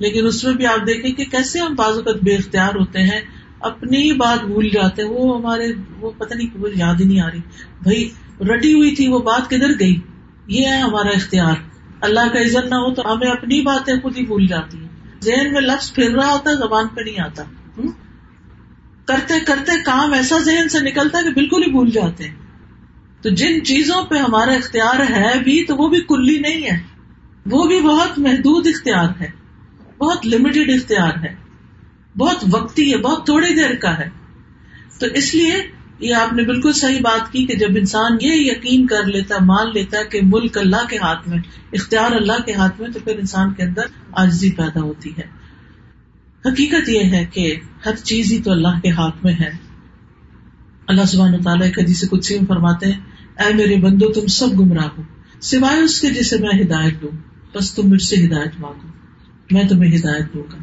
[0.00, 3.20] لیکن اس میں بھی آپ دیکھیں کہ کیسے ہم بعض اوقات بے اختیار ہوتے ہیں،
[3.60, 7.30] اپنی بات بھول جاتے ہیں، وہ ہمارے، وہ پتہ نہیں، وہ یاد ہی نہیں آ
[7.30, 7.40] رہی۔
[7.82, 8.10] بھائی،
[8.40, 10.00] رٹی ہوئی تھی، وہ بات کدھر گئی؟
[10.46, 11.54] یہ ہے ہمارا اختیار۔
[12.00, 14.88] اللہ کا عزت نہ ہو تو ہمیں اپنی باتیں خود ہی بھول جاتی ہیں۔
[15.22, 17.42] ذہن میں لفظ پھر رہا ہوتا ہے زبان پہ نہیں آتا۔
[19.04, 22.34] کرتے کرتے کام ایسا ذہن سے نکلتا ہے کہ بالکل ہی بھول جاتے ہیں۔
[23.22, 26.78] تو جن چیزوں پہ ہمارا اختیار ہے بھی، تو وہ بھی کلی نہیں ہے۔
[27.46, 29.39] وہ بھی بہت محدود اختیار ہے۔
[30.00, 31.34] بہت لمیٹڈ اختیار ہے۔
[32.18, 34.08] بہت وقتی ہے، بہت تھوڑی دیر کا ہے۔
[34.98, 35.54] تو اس لیے
[36.00, 39.70] یہ آپ نے بالکل صحیح بات کی کہ جب انسان یہ یقین کر لیتا، مان
[39.74, 41.38] لیتا کہ ملک اللہ کے ہاتھ میں،
[41.72, 43.82] اختیار اللہ کے ہاتھ میں، تو پھر انسان کے اندر
[44.12, 45.40] آجزی پیدا ہوتی ہے۔
[46.46, 49.50] حقیقت یہ ہے کہ ہر چیز ہی تو اللہ کے ہاتھ میں ہے۔
[50.86, 53.00] اللہ سبحانہ تعالیٰ کدی سے کچھ فرماتے ہیں،
[53.42, 55.02] اے میرے بندو، تم سب گمراہ ہو،
[55.40, 57.16] سوائے اس کے جسے میں ہدایت دوں،
[57.54, 58.99] بس تم مجھ سے ہدایت مانگو۔
[59.50, 60.58] میں تمہیں ہدایت دوں گا۔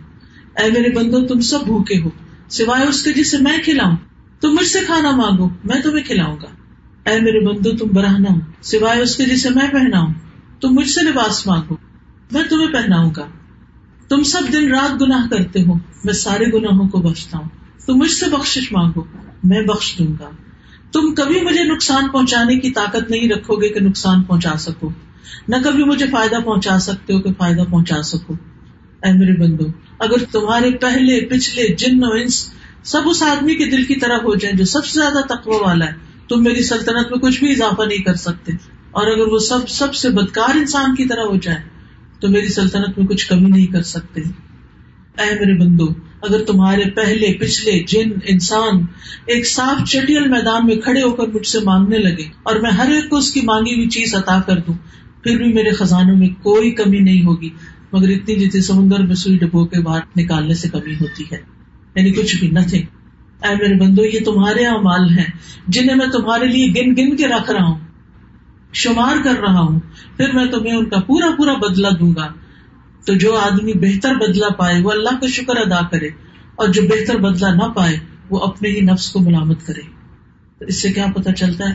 [0.62, 2.10] اے میرے بندو، تم سب بھوکے ہو۔
[2.50, 3.96] سوائے اس کے جسے میں کھلاؤں،
[4.42, 6.48] تم مجھ سے کھانا مانگو، میں تمہیں کھلاؤں گا۔
[7.10, 10.14] اے میرے بندو، تم براہنا ہو۔ سوائے اس کے جسے میں پہناؤں،
[10.62, 11.76] تم مجھ سے لباس مانگو،
[12.32, 13.26] میں تمہیں پہناؤں گا۔
[14.10, 15.74] تم سب دن رات گناہ کرتے ہو،
[16.04, 17.50] میں سارے گناہوں کو بخشتا ہوں۔
[17.86, 19.04] تم مجھ سے بخش مانگو،
[19.44, 20.30] میں بخش دوں گا۔
[20.92, 24.90] تم کبھی مجھے نقصان پہنچانے کی طاقت نہیں رکھو گے کہ نقصان پہنچا سکو۔
[25.48, 28.34] نہ کبھی مجھے فائدہ پہنچا سکتے ہو کہ فائدہ پہنچا سکو۔
[29.04, 29.66] اے میرے بندو،
[30.00, 34.36] اگر تمہارے پہلے، پچھلے جن و انس سب اس آدمی کے دل کی طرح ہو
[34.36, 35.94] جائیں جو سب سے زیادہ تقوی والا ہے،
[36.30, 38.52] تم میری سلطنت میں کچھ بھی اضافہ نہیں کر سکتے۔
[38.92, 41.58] اور اگر وہ سب سب سے بدکار انسان کی طرح ہو جائے
[42.20, 45.86] تو میری سلطنت میں کچھ کمی نہیں کر سکتے۔ اے میرے بندو،
[46.22, 48.82] اگر تمہارے پہلے، پچھلے جن، انسان
[49.26, 52.92] ایک صاف چٹیل میدان میں کھڑے ہو کر مجھ سے مانگنے لگے اور میں ہر
[52.92, 54.74] ایک کو اس کی مانگی ہوئی چیز عطا کر دوں،
[55.24, 57.50] پھر بھی میرے خزانوں میں کوئی کمی نہیں ہوگی۔
[57.94, 61.38] مگر اتنی جتنی سمندر میں سوئی ڈبو کے باہر نکالنے سے کمی ہوتی ہے۔
[61.96, 62.82] یعنی کچھ بھی نتھنگ
[63.44, 65.26] اے میرے بندو، یہ تمہارے ہاں اعمال ہیں،
[65.68, 67.80] جنہیں میں تمہارے لیے گن گن کے رکھ رہا ہوں،
[68.74, 69.80] شمار کر رہا ہوں،
[70.18, 72.28] پھر میں تمہیں ان کا پورا پورا بدلا دوں گا۔
[73.06, 76.08] تو جو آدمی بہتر بدلا پائے، وہ اللہ کا شکر ادا کرے،
[76.56, 79.82] اور جو بہتر بدلا نہ پائے، وہ اپنے ہی نفس کو ملامت کرے۔
[80.60, 81.74] تو اس سے کیا پتا چلتا ہے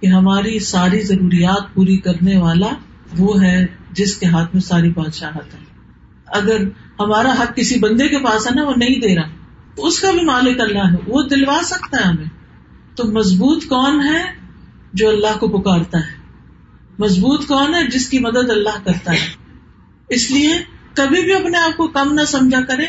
[0.00, 2.68] کہ ہماری ساری ضروریات پوری کرنے والا
[3.18, 5.58] وہ ہے جس کے ہاتھ میں ساری بادشاہت ہے۔
[6.26, 6.60] اگر
[7.00, 9.28] ہمارا حق کسی بندے کے پاس ہے نا، وہ نہیں دے رہا،
[9.74, 12.40] تو اس کا بھی مالک اللہ ہے۔ وہ دلوا سکتا ہے ہمیں۔
[12.96, 14.22] تو مضبوط کون ہے
[14.92, 16.20] جو اللہ کو پکارتا ہے؟
[16.98, 19.26] مضبوط کون ہے جس کی مدد اللہ کرتا ہے؟
[20.08, 20.54] اس لیے
[20.94, 22.86] کبھی بھی اپنے آپ کو کم نہ سمجھا کرے۔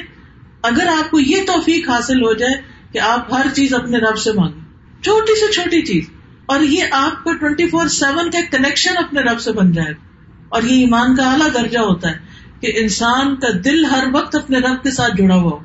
[0.61, 2.53] اگر آپ کو یہ توفیق حاصل ہو جائے
[2.91, 4.59] کہ آپ ہر چیز اپنے رب سے مانگیں۔
[5.03, 6.03] چھوٹی سے چھوٹی چیز۔
[6.45, 10.10] اور یہ آپ کا ٹوینٹی فور سیون کا کنیکشن اپنے رب سے بن جائے
[10.51, 12.17] اور یہ ایمان کا اعلیٰ درجہ ہوتا ہے
[12.59, 15.59] کہ انسان کا دل ہر وقت اپنے رب کے ساتھ جڑا ہوا ہو۔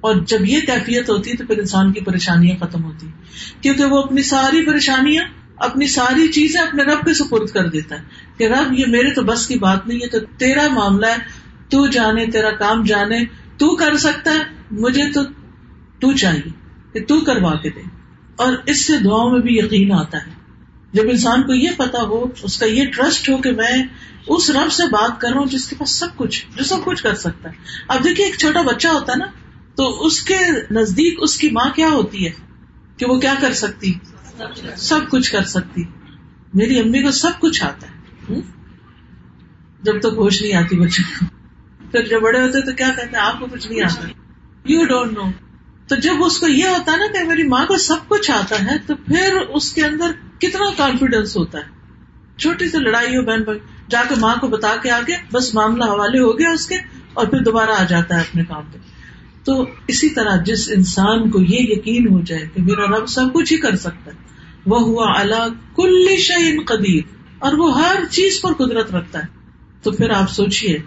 [0.00, 3.06] اور جب یہ کیفیت ہوتی ہے تو پھر انسان کی پریشانیاں ختم ہوتی۔
[3.60, 5.24] کیونکہ وہ اپنی ساری پریشانیاں،
[5.56, 8.02] اپنی ساری چیزیں اپنے رب کے سپرد کر دیتا ہے
[8.36, 11.16] کہ رب، یہ میرے تو بس کی بات نہیں ہے، تو تیرا معاملہ ہے،
[11.68, 13.24] تو جانے، تیرا کام جانے،
[13.56, 15.22] تو کر سکتا ہے، مجھے تو
[16.00, 16.50] تو چاہیے
[16.92, 17.80] کہ تو کروا کے دے۔
[18.36, 20.41] اور اس سے دعاؤں میں بھی یقین آتا ہے۔
[20.92, 23.82] جب انسان کو یہ پتا ہو، اس کا یہ ٹرسٹ ہو کہ میں
[24.26, 27.02] اس رب سے بات کر رہا ہوں جس کے پاس سب کچھ، جو سب کچھ
[27.02, 27.54] کر سکتا ہے۔
[27.88, 29.26] اب دیکھیے، ایک چھوٹا بچہ ہوتا ہے نا،
[29.74, 30.38] تو اس کے
[30.70, 32.30] نزدیک اس کی ماں کیا ہوتی ہے؟
[32.96, 33.94] کہ وہ کیا کر سکتی؟
[34.76, 35.84] سب کچھ کر سکتی۔
[36.54, 37.92] میری امی کو سب کچھ آتا ہے۔
[39.82, 41.24] جب تک ہوش نہیں آتی بچوں کو۔
[41.92, 44.08] پھر جب بڑے ہوتے تو کیا کہتے ہیں؟ آپ کو کچھ نہیں آتا۔
[44.64, 45.22] یو ڈونٹ نو
[45.92, 48.56] تو جب اس کو یہ ہوتا ہے نا کہ میری ماں کو سب کچھ آتا
[48.64, 51.64] ہے، تو پھر اس کے اندر کتنا کانفیڈینس ہوتا ہے؟
[52.38, 53.58] چھوٹی سی لڑائی ہو بہن بھائی،
[53.90, 56.74] جا کے ماں کو بتا کے آگے، بس معاملہ حوالے ہو گیا اس کے
[57.14, 58.78] اور پھر دوبارہ آ جاتا ہے اپنے کام پہ۔
[59.44, 63.52] تو اسی طرح جس انسان کو یہ یقین ہو جائے کہ میرا رب سب کچھ
[63.52, 64.16] ہی کر سکتا ہے،
[64.66, 67.02] وہ ہوا اللہ کل شعین قدیر،
[67.38, 69.26] اور وہ ہر چیز پر قدرت رکھتا ہے۔
[69.82, 70.78] تو پھر آپ سوچیے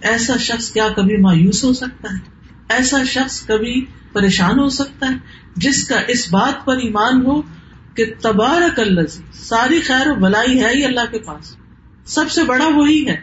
[0.00, 5.14] ایسا شخص کیا کبھی مایوس ہو سکتا ہے؟ ایسا شخص کبھی پریشان ہو سکتا ہے۔
[5.56, 7.42] جس کا اس بات پر ایمان ہو
[7.94, 9.00] کہ تبارک اللہ
[9.32, 11.56] ساری خیر و بلائی ہے ہی اللہ کے پاس۔
[12.04, 13.16] سب سے بڑا وہی ہے۔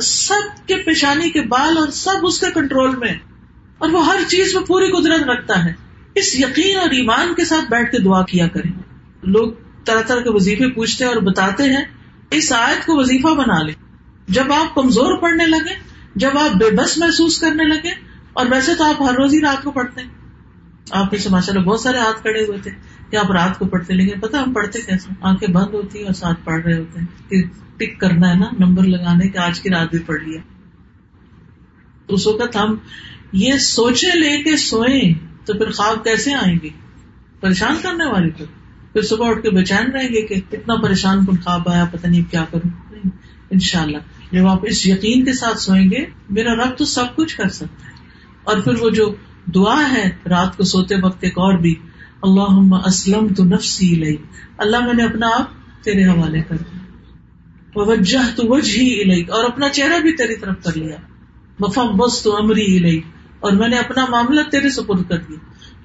[0.00, 3.14] سب کے پیشانی کے بال اور سب اس کے کنٹرول میں۔
[3.78, 5.72] اور وہ ہر چیز میں پوری قدرت رکھتا ہے۔
[6.14, 8.72] اس یقین اور ایمان کے ساتھ بیٹھ کے دعا کیا کریں۔
[9.22, 9.52] لوگ
[9.84, 11.84] طرح طرح کے وظیفے پوچھتے ہیں اور بتاتے ہیں،
[12.30, 13.74] اس آیت کو وظیفہ بنا لیں۔
[14.28, 15.74] جب آپ کمزور پڑنے لگے
[16.14, 19.64] جب آپ بے بس محسوس کرنے لگے اور ویسے تو آپ ہر روز ہی رات
[19.64, 20.08] کو پڑھتے ہیں۔
[20.90, 22.70] آپ کے ماشاء اللہ بہت سارے ہاتھ کھڑے ہوئے تھے
[23.10, 26.14] کہ آپ رات کو پڑھتے لیکن پتا ہم پڑھتے کیسے آنکھیں بند ہوتی ہیں اور
[26.14, 27.42] ساتھ پڑھ رہے ہوتے ہیں کہ
[27.76, 30.40] ٹک کرنا ہے نا، نمبر لگانے کے آج کی رات بھی پڑھ لیا۔
[32.08, 32.76] اس وقت ہم
[33.32, 35.14] یہ سوچے لے کے سوئیں
[35.46, 36.68] تو پھر خواب کیسے آئیں گے؟
[37.40, 38.44] پریشان کرنے والی تو۔
[38.92, 42.06] پھر صبح اٹھ کے بے چین رہیں گے کہ اتنا پریشان کن خواب آیا، پتہ
[42.06, 42.70] نہیں کیا کروں۔
[43.50, 43.98] ان شاء اللہ
[44.32, 47.88] جب آپ اس یقین کے ساتھ سوئیں گے، میرا رب تو سب کچھ کر سکتا
[47.88, 47.93] ہے۔
[48.44, 49.14] اور پھر وہ جو
[49.46, 51.74] دعا ہے رات کو سوتے وقت ایک اور بھی
[52.22, 54.16] اللہ اسلم تو نفسی لئی
[54.58, 55.50] اللہ میں نے اپنا آپ
[55.84, 56.78] تیرے حوالے کر دیا۔
[57.76, 60.96] وجہ تو وجہ ہی اور اپنا چہرہ بھی تیری طرف کر لیا۔
[61.58, 63.00] مفم بس تو امری ہی
[63.40, 65.36] اور میں نے اپنا معاملہ تیرے سپرد کر دیا۔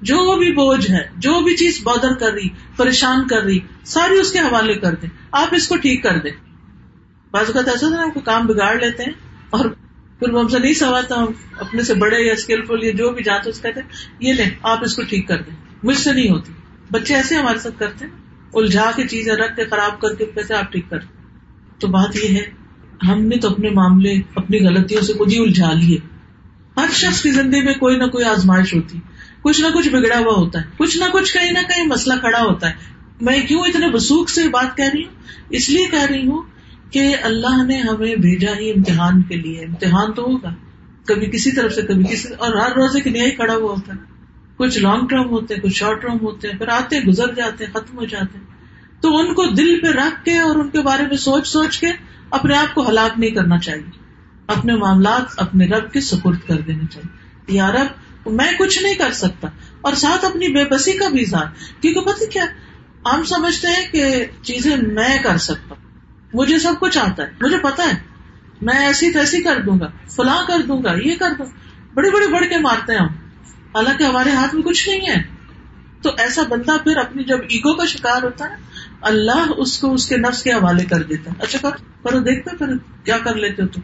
[0.02, 4.32] جو بھی بوجھ ہے، جو بھی چیز بادر کر رہی، پریشان کر رہی، ساری اس
[4.32, 6.30] کے حوالے کر دیں۔ آپ اس کو ٹھیک کر دیں۔
[7.30, 9.12] بعض اوقات ایسا نا کو کام بگاڑ لیتے ہیں
[9.50, 9.64] اور
[10.20, 11.26] پھر وہ ہم سے نہیں سوالتا ہم
[11.58, 13.80] اپنے سے بڑے یا اسکلفل یا جو بھی جانتے اس کہتے
[14.20, 16.52] یہ لیں، آپ اس کو ٹھیک کر دیں۔ مجھ سے نہیں ہوتی۔
[16.90, 18.12] بچے ایسے ہمارے ساتھ کرتے ہیں،
[18.54, 20.98] الجھا کے چیزیں رکھ کے، خراب کر کے کیسے آپ ٹھیک کر
[21.78, 22.50] تو بات یہ ہے،
[23.08, 25.98] ہم نے تو اپنے معاملے، اپنی غلطیوں سے خود ہی الجھا لیے۔
[26.76, 28.98] ہر شخص کی زندگی میں کوئی نہ کوئی آزمائش ہوتی۔
[29.42, 32.42] کچھ نہ کچھ بگڑا ہوا ہوتا ہے۔ کچھ نہ کچھ کہیں نہ کہیں مسئلہ کھڑا
[32.42, 32.74] ہوتا ہے۔
[33.20, 35.12] میں کیوں اتنے وسوخ سے بات کہہ رہی ہوں؟
[35.50, 36.42] اس لیے کہہ رہی ہوں
[36.90, 40.54] کہ اللہ نے ہمیں بھیجا ہی امتحان کے لیے۔ امتحان تو ہوگا۔
[41.04, 43.98] کبھی کسی طرف سے، کبھی کسی اور ہر روز ایک نیا کھڑا ہوا ہوتا ہے۔
[44.56, 47.72] کچھ لانگ ٹرم ہوتے ہیں، کچھ شارٹ ٹرم ہوتے ہیں۔ پھر آتے گزر جاتے ہیں،
[47.72, 48.46] ختم ہو جاتے ہیں۔
[49.02, 51.86] تو ان کو دل پہ رکھ کے اور ان کے بارے میں سوچ سوچ کے
[52.30, 53.98] اپنے آپ کو ہلاک نہیں کرنا چاہیے۔
[54.46, 57.86] اپنے معاملات، اپنے رب کے سپرد کر دینے چاہیے۔ یا رب،
[58.28, 59.48] میں کچھ نہیں کر سکتا۔
[59.80, 61.46] اور ساتھ اپنی بے بسی کا بھی اظہار۔
[61.80, 62.44] کیونکہ پتہ کیا،
[63.12, 65.69] ہم سمجھتے ہیں کہ چیزیں میں کر سکتا
[66.34, 67.92] مجھے سب کچھ آتا ہے، مجھے پتا ہے۔
[68.62, 71.46] میں ایسی تیسی کر دوں گا، فلاں کر دوں گا، یہ کر دوں۔
[71.94, 73.08] بڑے بڑے بڑھ کے مارتے ہیں ہم۔
[73.74, 75.22] حالانکہ ہمارے ہاتھ میں کچھ نہیں ہے۔
[76.02, 78.54] تو ایسا بندہ پھر اپنی جب ایگو کا شکار ہوتا ہے،
[79.00, 82.66] اللہ اس کو اس کے نفس کے حوالے کر دیتا ہے۔ اچھا کرو، دیکھتے پھر
[83.04, 83.80] کیا کر لیتے ہو تم۔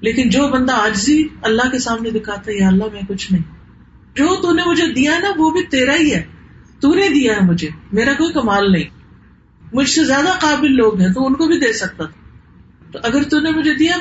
[0.00, 3.42] لیکن جو بندہ آج ہی اللہ کے سامنے دکھاتا ہے، یا اللہ میں کچھ نہیں۔
[4.14, 6.22] جو تو نے مجھے دیا نا، وہ بھی تیرا ہی ہے۔
[6.80, 8.99] تو نے دیا ہے مجھے، میرا کوئی کمال نہیں۔
[9.72, 12.20] مجھ سے زیادہ قابل لوگ ہیں، تو ان کو بھی دے سکتا تھا۔
[12.92, 13.96] تو اگر تو نے مجھے دیا،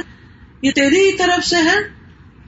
[0.61, 1.89] یہ تیری ہی طرف سے ہے،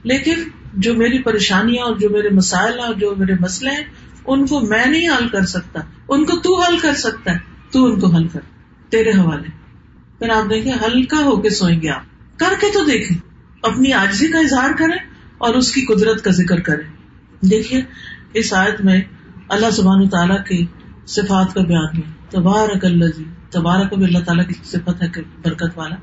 [0.02, 0.34] لیکن
[0.74, 3.84] جو میری پریشانیاں اور جو میرے مسائل اور جو میرے مسئلے ہیں،
[4.26, 7.38] ان کو میں نہیں حل کر سکتا۔ ان کو تو حل کر سکتا ہے،
[7.72, 8.40] تو ان کو حل کر۔
[8.90, 9.48] تیرے حوالے۔
[10.18, 12.02] پھر آپ دیکھیں، ہلکا ہو کے سوئیں گے آپ۔
[12.38, 13.18] کر کے تو دیکھیں۔
[13.62, 14.98] اپنی آجزی کا اظہار کریں
[15.38, 16.88] اور اس کی قدرت کا ذکر کریں۔
[17.46, 17.82] دیکھیے،
[18.34, 19.00] اس آیت میں
[19.48, 20.66] اللہ سبحان تعالیٰ کی
[21.06, 25.78] صفات کا بیان ہے۔ تبارک اللہ جی تبارک بھی اللہ تعالیٰ کی صفت ہے برکت
[25.78, 25.96] والا۔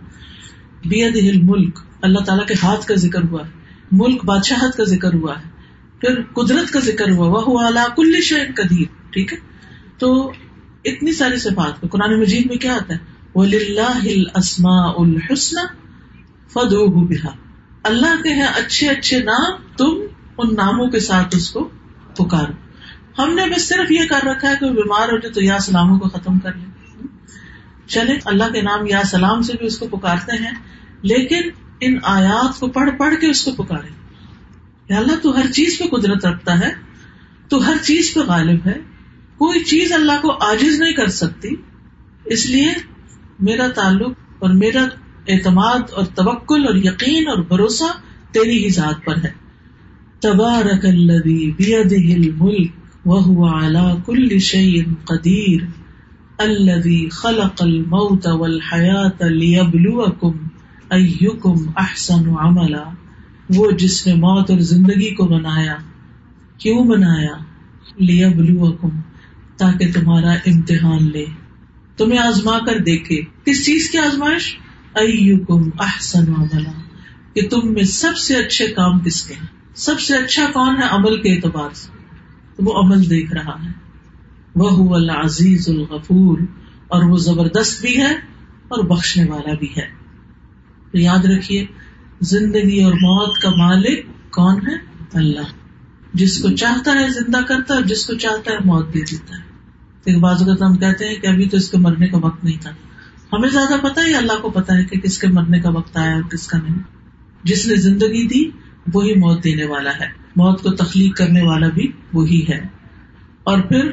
[0.86, 3.52] بید ملک اللہ تعالیٰ کے ہاتھ کا ذکر ہوا ہے۔
[3.92, 5.50] ملک بادشاہت کا ذکر ہوا ہے۔
[6.00, 9.38] پھر قدرت کا ذکر ہوا۔ وہ اللہ کل شہن قدیر ٹھیک ہے؟
[9.98, 10.32] تو
[10.86, 13.00] اتنی ساری صفات قرآن مجید میں کیا آتا ہے؟
[13.36, 13.46] وہ
[14.36, 15.68] اسما الحسن
[16.54, 17.32] فدو بہا
[17.84, 19.94] اللہ کے ہیں اچھے اچھے نام، تم
[20.38, 21.70] ان ناموں کے ساتھ اس کو
[22.18, 22.69] پکارو۔
[23.20, 26.00] ہم نے بس صرف یہ کر رکھا ہے کہ بیمار ہو جائے تو یا سلاموں
[26.00, 27.08] کو ختم کر لیں۔
[27.88, 30.52] چلے اللہ کے نام یا سلام سے بھی اس کو پکارتے ہیں،
[31.02, 31.42] لیکن
[31.82, 34.00] ان آیات کو پڑھ پڑھ کے اس کو پکارے
[34.94, 36.72] اللہ، تو ہر چیز پہ قدرت رکھتا ہے،
[37.50, 38.78] تو ہر چیز پہ غالب ہے۔
[39.38, 41.50] کوئی چیز اللہ کو آجز نہیں کر سکتی۔
[42.26, 42.68] اس لیے
[43.40, 44.86] میرا تعلق اور میرا
[45.28, 47.84] اعتماد اور توکل اور یقین اور بھروسہ
[48.32, 49.32] تیری ہی ذات پر ہے۔
[50.20, 52.72] تبارک الذی بیدہ الملک۔
[53.10, 55.62] وهو على كل شيء قدیر
[56.38, 60.32] الذي خلق الموت والحیات لیبلوکم
[60.90, 62.84] ایکم احسن عملا۔
[63.50, 65.76] وہ جس نے موت اور زندگی کو بنایا،
[66.58, 67.38] کیوں بنایا؟
[67.98, 68.90] لیبلوکم
[69.58, 71.26] تاکہ تمہارا امتحان لے۔
[71.98, 74.58] تمہیں آزما کر دیکھے۔ کس چیز کی آزمائش؟
[74.96, 76.72] ایکم احسن عملا۔
[77.34, 80.88] کہ تم میں سب سے اچھے کام کس کے ہیں؟ سب سے اچھا کون ہے
[80.90, 81.99] عمل کے اعتبار سے؟
[82.60, 83.72] وہ عمل دیکھ رہا ہے۔
[84.56, 86.38] وہ العزیز الغفور،
[86.88, 88.14] اور وہ زبردست بھی ہے
[88.68, 89.88] اور بخشنے والا بھی ہے۔
[90.92, 91.66] تو یاد رکھیے،
[92.22, 94.76] زندگی اور موت کا مالک کون ہے؟
[95.14, 95.48] اللہ۔
[96.14, 99.36] جس کو چاہتا ہے زندہ کرتا ہے اور جس کو چاہتا ہے موت دے دیتا
[99.36, 99.42] ہے۔
[100.06, 102.62] ایک بعض اوقات ہم کہتے ہیں کہ ابھی تو اس کے مرنے کا وقت نہیں
[102.62, 102.72] تھا۔
[103.34, 106.16] ہمیں زیادہ پتا ہے اللہ کو پتا ہے کہ کس کے مرنے کا وقت آیا
[106.16, 106.80] اور کس کا نہیں۔
[107.44, 108.59] جس نے زندگی دی
[108.94, 112.68] وہی موت دینے والا ہے۔ موت کو تخلیق کرنے والا بھی وہی ہے۔
[113.44, 113.92] اور پھر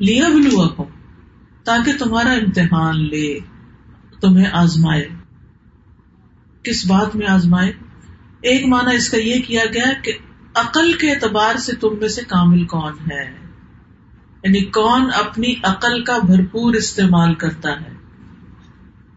[0.00, 0.88] لیا بلو کو
[1.64, 3.38] تاکہ تمہارا امتحان لے،
[4.20, 5.08] تمہیں آزمائے۔
[6.62, 7.72] کس بات میں آزمائے؟
[8.40, 10.12] ایک مانا اس کا یہ کیا گیا کہ
[10.54, 13.36] عقل کے اعتبار سے تم میں سے کامل کون ہے؟
[14.44, 17.90] یعنی کون اپنی عقل کا بھرپور استعمال کرتا ہے؟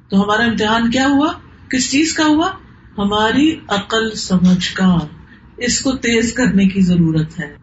[0.09, 1.33] تو ہمارا امتحان کیا ہوا؟
[1.69, 2.51] کس چیز کا ہوا؟
[2.99, 4.97] ہماری عقل سمجھ کا
[5.57, 7.55] اس کو تیز کرنے کی ضرورت ہے۔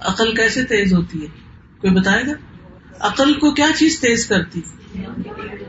[0.00, 1.26] عقل کیسے تیز ہوتی ہے؟
[1.80, 2.32] کوئی بتائے گا؟
[3.00, 4.60] عقل کو کیا چیز تیز کرتی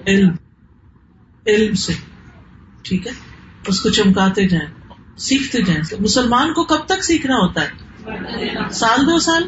[0.07, 0.31] علم۔
[1.47, 1.93] علم سے۔
[2.81, 3.11] ٹھیک ہے؟
[3.67, 7.93] اس کو چمکاتے جائیں۔ سیکھتے جائیں۔ مسلمان کو کب تک سیکھنا ہوتا ہے؟
[8.71, 9.43] سال دو سال؟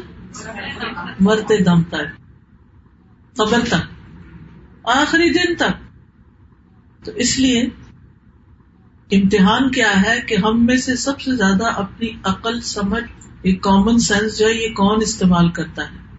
[1.20, 2.16] مرتے دم تک۔
[3.36, 4.04] قبر تک۔
[4.84, 5.86] آخری دن تک۔
[7.04, 7.68] تو اس لیے
[9.12, 13.04] امتحان کیا ہے کہ ہم میں سے سب سے زیادہ اپنی عقل، سمجھ،
[13.42, 16.16] یہ کامن سینس جو ہے، یہ کون استعمال کرتا ہے؟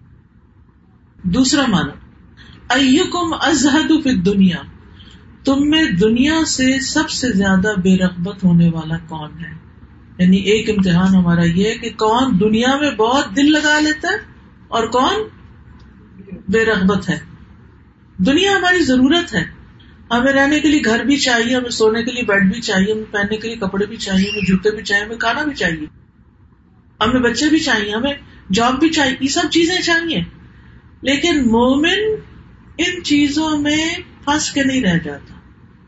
[1.22, 1.92] دوسرا مانا
[2.74, 4.56] ایکم ازہد فی دنیا
[5.44, 9.50] تم میں دنیا سے سب سے زیادہ بے رغبت ہونے والا کون ہے؟
[10.18, 14.18] یعنی ایک امتحان ہمارا یہ ہے کہ کون دنیا میں بہت دل لگا لیتا ہے
[14.68, 15.28] اور کون
[16.48, 17.18] بے رغبت ہے؟
[18.18, 19.57] دنیا ہماری ضرورت ہے۔
[20.10, 23.12] ہمیں رہنے کے لیے گھر بھی چاہیے، ہمیں سونے کے لیے بیڈ بھی چاہیے، ہمیں
[23.12, 25.86] پہننے کے لیے کپڑے بھی چاہیے، ہمیں جوتے بھی چاہیے، ہمیں کھانا بھی چاہیے۔
[27.00, 28.12] ہمیں بچے بھی چاہیے، ہمیں
[28.52, 30.20] جاب بھی چاہیے، یہ سب چیزیں چاہیے۔
[31.02, 32.20] لیکن مومن
[32.78, 33.94] ان چیزوں میں
[34.24, 35.34] پھنس کے نہیں رہ جاتا۔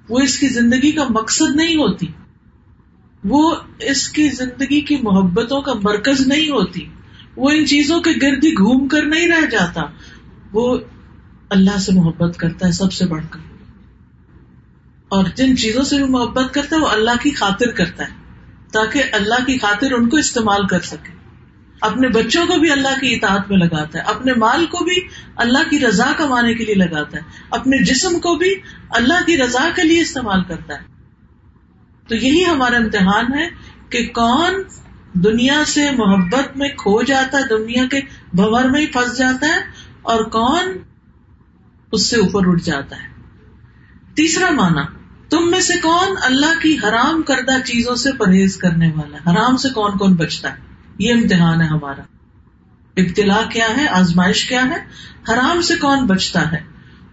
[0.09, 2.07] وہ اس کی زندگی کا مقصد نہیں ہوتی۔
[3.25, 6.87] وہ اس کی زندگی کی محبتوں کا مرکز نہیں ہوتی۔
[7.37, 9.83] وہ ان چیزوں کے گردی گھوم کر نہیں رہ جاتا۔
[10.53, 10.79] وہ
[11.51, 13.50] اللہ سے محبت کرتا ہے، سب سے بڑھ کر۔
[15.11, 18.13] اور جن چیزوں سے بھی محبت کرتا ہے وہ اللہ کی خاطر کرتا ہے،
[18.73, 21.13] تاکہ اللہ کی خاطر ان کو استعمال کر سکے۔
[21.81, 24.97] اپنے بچوں کو بھی اللہ کی اطاعت میں لگاتا ہے، اپنے مال کو بھی
[25.37, 28.55] اللہ کی رضا کمانے کے لیے لگاتا ہے۔ اپنے جسم کو بھی
[28.91, 30.85] اللہ کی رضا کے لیے استعمال کرتا ہے۔
[32.09, 33.49] تو یہی ہمارا امتحان ہے
[33.89, 34.63] کہ کون
[35.15, 38.01] دنیا سے محبت میں کھو جاتا ہے، دنیا کے
[38.33, 39.61] بھور میں ہی پھنس جاتا ہے،
[40.03, 40.77] اور کون
[41.93, 43.09] اس سے اوپر اٹھ جاتا ہے۔
[44.15, 44.83] تیسرا مانا
[45.31, 49.69] تم میں سے کون اللہ کی حرام کردہ چیزوں سے پرہیز کرنے والا حرام سے
[49.69, 50.59] کون کون بچتا ہے؟
[50.99, 52.03] یہ امتحان ہے ہمارا۔
[52.97, 54.77] ابتلا کیا ہے؟ آزمائش کیا ہے؟
[55.33, 56.59] حرام سے کون بچتا ہے؟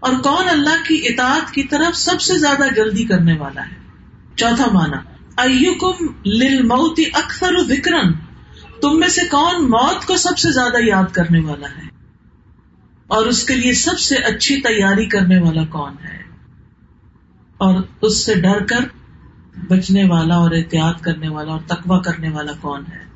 [0.00, 3.76] اور کون اللہ کی اطاعت کی طرف سب سے زیادہ جلدی کرنے والا ہے؟
[4.36, 4.96] چوتھا مانا
[6.64, 8.12] موتی اکثر وکرن
[8.82, 11.88] تم میں سے کون موت کو سب سے زیادہ یاد کرنے والا ہے؟
[13.06, 16.27] اور اس کے لیے سب سے اچھی تیاری کرنے والا کون ہے؟
[17.58, 18.80] اور اس سے ڈر کر
[19.68, 23.08] بچنے والا اور احتیاط کرنے والا اور تقوا کرنے والا کون ہے؟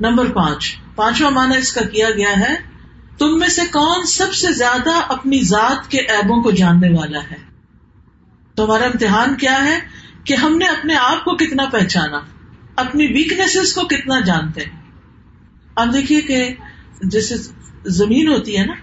[0.00, 2.56] نمبر پانچ، پانچواں مانا اس کا کیا گیا ہے؟
[3.18, 7.36] تم میں سے کون سب سے زیادہ اپنی ذات کے ایبوں کو جاننے والا ہے؟
[8.54, 9.78] تو ہمارا امتحان کیا ہے
[10.24, 12.20] کہ ہم نے اپنے آپ کو کتنا پہچانا،
[12.76, 14.80] اپنی ویکنیس کو کتنا جانتے۔ ہیں
[15.74, 16.54] اب دیکھیے کہ
[17.02, 17.34] جیسے
[17.86, 18.74] زمین ہوتی ہے نا،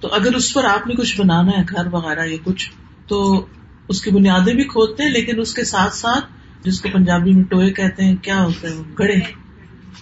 [0.00, 2.70] تو اگر اس پر آپ نے کچھ بنانا ہے، گھر وغیرہ یا کچھ،
[3.06, 3.46] تو
[3.90, 6.24] اس کی بنیادیں بھی کھودتے ہیں، لیکن اس کے ساتھ ساتھ
[6.62, 9.14] جس کو پنجابی میں ٹوئے کہتے ہیں، کیا ہوتا ہے، وہ گڑے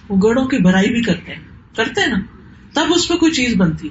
[0.09, 1.43] وہ گڑوں کی بھرائی بھی کرتے ہیں۔
[1.75, 2.19] کرتے ہیں نا؟
[2.73, 3.89] تب اس پہ کوئی چیز بنتی۔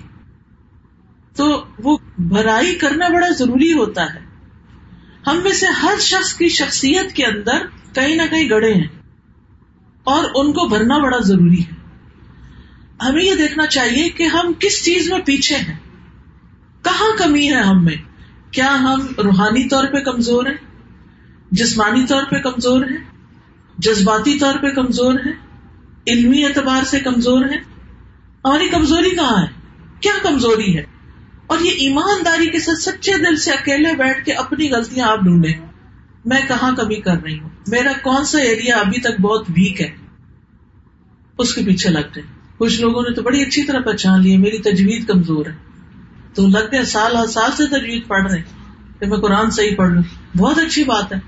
[1.37, 4.19] تو وہ بھرائی کرنا بڑا ضروری ہوتا ہے۔
[5.27, 7.59] ہم میں سے ہر شخص کی شخصیت کے اندر
[7.95, 8.89] کہیں نہ کہیں گڑے ہیں۔
[10.05, 11.75] اور ان کو بھرنا بڑا ضروری ہے۔
[13.09, 15.77] ہمیں یہ دیکھنا چاہیے کہ ہم کس چیز میں پیچھے ہیں۔
[16.83, 18.08] کہاں کمی ہے ہم میں؟
[18.51, 20.57] کیا ہم روحانی طور پہ کمزور ہیں؟
[21.51, 22.97] جسمانی طور پہ کمزور ہیں؟
[23.79, 25.33] جذباتی طور پہ کمزور ہیں؟
[26.07, 27.61] علمی اعتبار سے کمزور ہیں؟
[28.45, 29.47] ہماری کمزوری کہاں ہے؟
[30.01, 30.85] کیا کمزوری ہے؟
[31.47, 35.53] اور یہ ایمانداری کے ساتھ سچے دل سے اکیلے بیٹھ کے اپنی غلطیاں آپ ڈھونڈے
[36.25, 39.97] میں کہاں کمی کر رہی ہوں؟ میرا کون سا ایریا ابھی تک بہت ویک ہے؟
[41.39, 42.21] اس کے پیچھے لگ لگتے
[42.59, 45.68] کچھ لوگوں نے تو بڑی اچھی طرح پہچان لی میری تجویز کمزور ہے۔
[46.39, 48.43] تو لگتے ہیں سال ہر سال سے تجویز پڑھ رہے
[48.99, 50.03] کہ میں قرآن صحیح پڑھ لوں۔
[50.37, 51.19] بہت اچھی بات ہے۔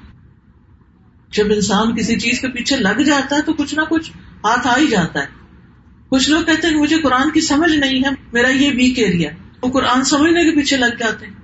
[1.33, 4.11] جب انسان کسی چیز کے پیچھے لگ جاتا ہے تو کچھ نہ کچھ
[4.45, 5.27] ہاتھ آ ہی جاتا ہے۔
[6.09, 9.31] کچھ لوگ کہتے ہیں کہ مجھے قرآن کی سمجھ نہیں ہے، میرا یہ ویک ایریا
[9.63, 11.35] وہ قرآن سمجھنے کے پیچھے لگ جاتے ہیں۔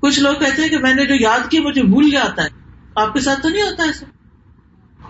[0.00, 2.48] کچھ لوگ کہتے ہیں کہ میں نے جو یاد کیا مجھے بھول جاتا ہے۔
[2.96, 4.06] آپ کے ساتھ تو نہیں ہوتا ایسا؟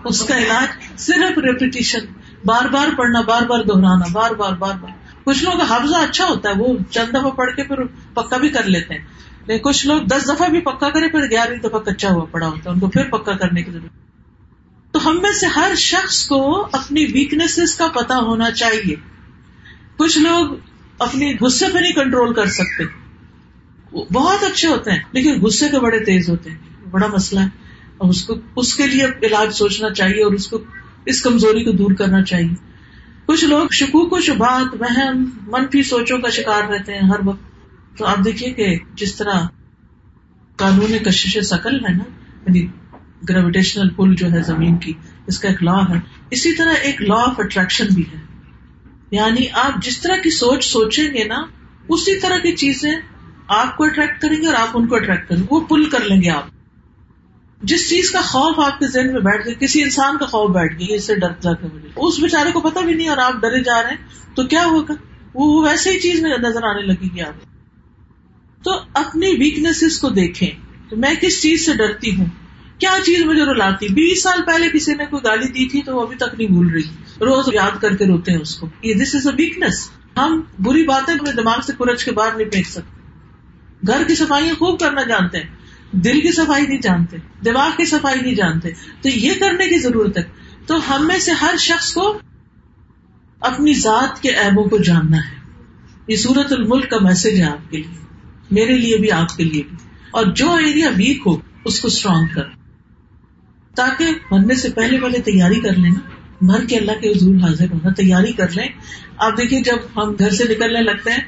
[0.05, 1.99] اس کا علاج صرف ریپیٹیشن
[2.45, 6.25] بار بار پڑھنا، بار بار دہرانا، بار بار بار بار۔ کچھ لوگوں کا حافظہ اچھا
[6.25, 7.83] ہوتا ہے، وہ چند دفعہ پڑھ کے پھر
[8.13, 9.05] پکا بھی کر لیتے ہیں۔
[9.45, 12.47] لیکن کچھ لوگ دس دفعہ بھی پکا کرے پھر گیارہویں دفعہ کچا اچھا ہوا پڑا
[12.47, 13.91] ہوتا ہے، ان کو پھر پکا کرنے کی ضرورت۔
[14.93, 18.95] تو ہم میں سے ہر شخص کو اپنی ویکنیس کا پتا ہونا چاہیے۔
[19.97, 20.55] کچھ لوگ
[20.99, 22.83] اپنی غصے پہ نہیں کنٹرول کر سکتے
[24.13, 26.57] بہت اچھے ہوتے ہیں، لیکن غصے کے بڑے تیز ہوتے ہیں۔
[26.91, 27.47] بڑا مسئلہ ہے۔
[27.97, 30.57] اور اس کو، اس کے لیے علاج سوچنا چاہیے اور اس کو،
[31.05, 32.74] اس کمزوری کو دور کرنا چاہیے۔
[33.25, 37.41] کچھ لوگ شکوک و شبات وہم، منفی سوچوں کا شکار رہتے ہیں ہر وقت۔
[37.97, 39.33] تو آپ دیکھیے کہ جس طرح
[40.55, 42.03] قانون کشش شکل ہے نا
[42.47, 42.67] یعنی
[43.29, 44.93] گریویٹیشنل پل جو ہے زمین کی،
[45.27, 48.19] اس کا ایک لا ہے۔ اسی طرح ایک لا آف اٹریکشن بھی ہے۔
[49.11, 51.43] یعنی آپ جس طرح کی سوچ سوچیں گے نا،
[51.89, 52.91] اسی طرح کی چیزیں
[53.47, 56.03] آپ کو اٹریکٹ کریں گے اور آپ ان کو اٹریکٹ کریں گے۔ وہ پل کر
[56.03, 56.54] لیں گے آپ۔
[57.61, 60.79] جس چیز کا خوف آپ کے ذہن میں بیٹھ گیا، کسی انسان کا خوف بیٹھ
[60.79, 63.63] گیا اس سے ڈر جاتے مجھے اس بےچارے کو پتا بھی نہیں اور آپ ڈرے
[63.63, 63.97] جا رہے ہیں،
[64.35, 64.93] تو کیا ہوگا؟
[65.33, 67.33] وہ ویسے ہی چیز میں نظر آنے لگے گی آپ۔
[68.63, 70.49] تو اپنی ویکنیس کو دیکھیں،
[70.89, 72.25] تو میں کس چیز سے ڈرتی ہوں؟
[72.79, 76.01] کیا چیز مجھے رلاتی؟ بیس سال پہلے کسی نے کوئی گالی دی تھی تو وہ
[76.01, 76.83] ابھی تک نہیں بھول رہی۔
[77.21, 80.83] روز یاد کر کے روتے ہیں اس کو۔ یہ دس از اے ویکنیس ہم بری
[80.83, 83.01] باتیں اپنے دماغ سے کورچ کے باہر نہیں پھینک سکتے۔
[83.87, 85.54] گھر کی صفائی خوب کرنا جانتے ہیں۔
[86.03, 88.69] دل کی صفائی نہیں جانتے، دماغ کی صفائی نہیں جانتے۔
[89.01, 90.23] تو یہ کرنے کی ضرورت ہے۔
[90.65, 92.19] تو ہم میں سے ہر شخص کو
[93.39, 95.35] اپنی ذات کے ایبوں کو جاننا ہے۔
[96.07, 98.05] یہ سورت الملک کا میسج ہے آپ کے لیے،
[98.51, 99.77] میرے لیے بھی، آپ کے لیے بھی۔
[100.11, 102.43] اور جو ایریا ویک ہو، اس کو اسٹرانگ کر۔
[103.75, 105.91] تاکہ مرنے سے پہلے پہلے تیاری کر لیں
[106.41, 108.67] مر کے اللہ کے حضور حاضر ہونا، تیاری کر لیں۔
[109.17, 111.23] آپ دیکھیے جب ہم گھر سے نکلنے لگتے ہیں،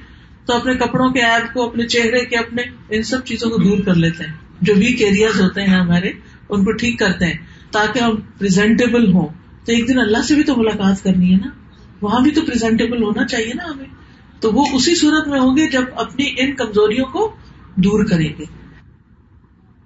[0.46, 3.80] تو اپنے کپڑوں کے ایپ کو، اپنے چہرے کے، اپنے ان سب چیزوں کو دور
[3.80, 6.12] کر لیتے ہیں۔ جو ویک ایریاز ہوتے ہیں ہمارے،
[6.50, 7.34] ان کو ٹھیک کرتے ہیں
[7.72, 9.28] تاکہ ہم پرزینٹیبل ہوں۔
[9.66, 11.50] تو ایک دن اللہ سے بھی تو ملاقات کرنی ہے نا۔
[12.02, 13.86] وہاں بھی تو پرزینٹیبل ہونا چاہیے نا ہمیں۔
[14.40, 17.36] تو وہ اسی صورت میں ہوں گے جب اپنی ان کمزوریوں کو
[17.76, 18.44] دور کریں گے۔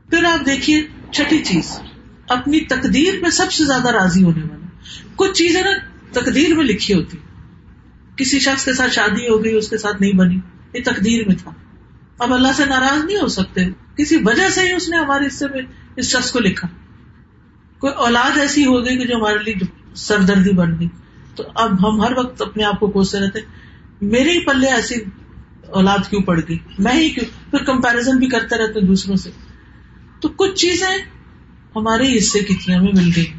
[0.10, 1.80] پھر آپ دیکھیے چھٹی چیز۔
[2.28, 4.68] اپنی تقدیر میں سب سے زیادہ راضی ہونے والا۔
[5.16, 5.72] کچھ چیزیں نا
[6.12, 7.18] تقدیر میں لکھی ہوتی۔
[8.16, 10.40] کسی شخص کے ساتھ شادی ہو گئی، اس کے ساتھ نہیں بنی۔
[10.74, 11.52] یہ تقدیر میں تھا۔
[12.22, 13.66] اب اللہ سے ناراض نہیں ہو سکتے۔
[13.96, 15.62] کسی وجہ سے ہی اس نے ہمارے حصے میں
[15.96, 16.68] اس شخص کو لکھا۔
[17.80, 19.54] کوئی اولاد ایسی ہو گئی کہ جو ہمارے لیے
[19.96, 20.88] سردردی بن گئی۔
[21.36, 23.40] تو اب ہم ہر وقت اپنے آپ کو کوستے رہتے
[24.02, 24.96] میرے ہی پلے ایسی
[25.68, 29.30] اولاد کیوں پڑ گئی؟ میں ہی کیوں؟ پھر کمپیرزن بھی کرتے رہتے دوسروں سے۔
[30.22, 30.98] تو کچھ چیزیں
[31.76, 33.34] ہمارے حصے کی تھی ہمیں مل گئی۔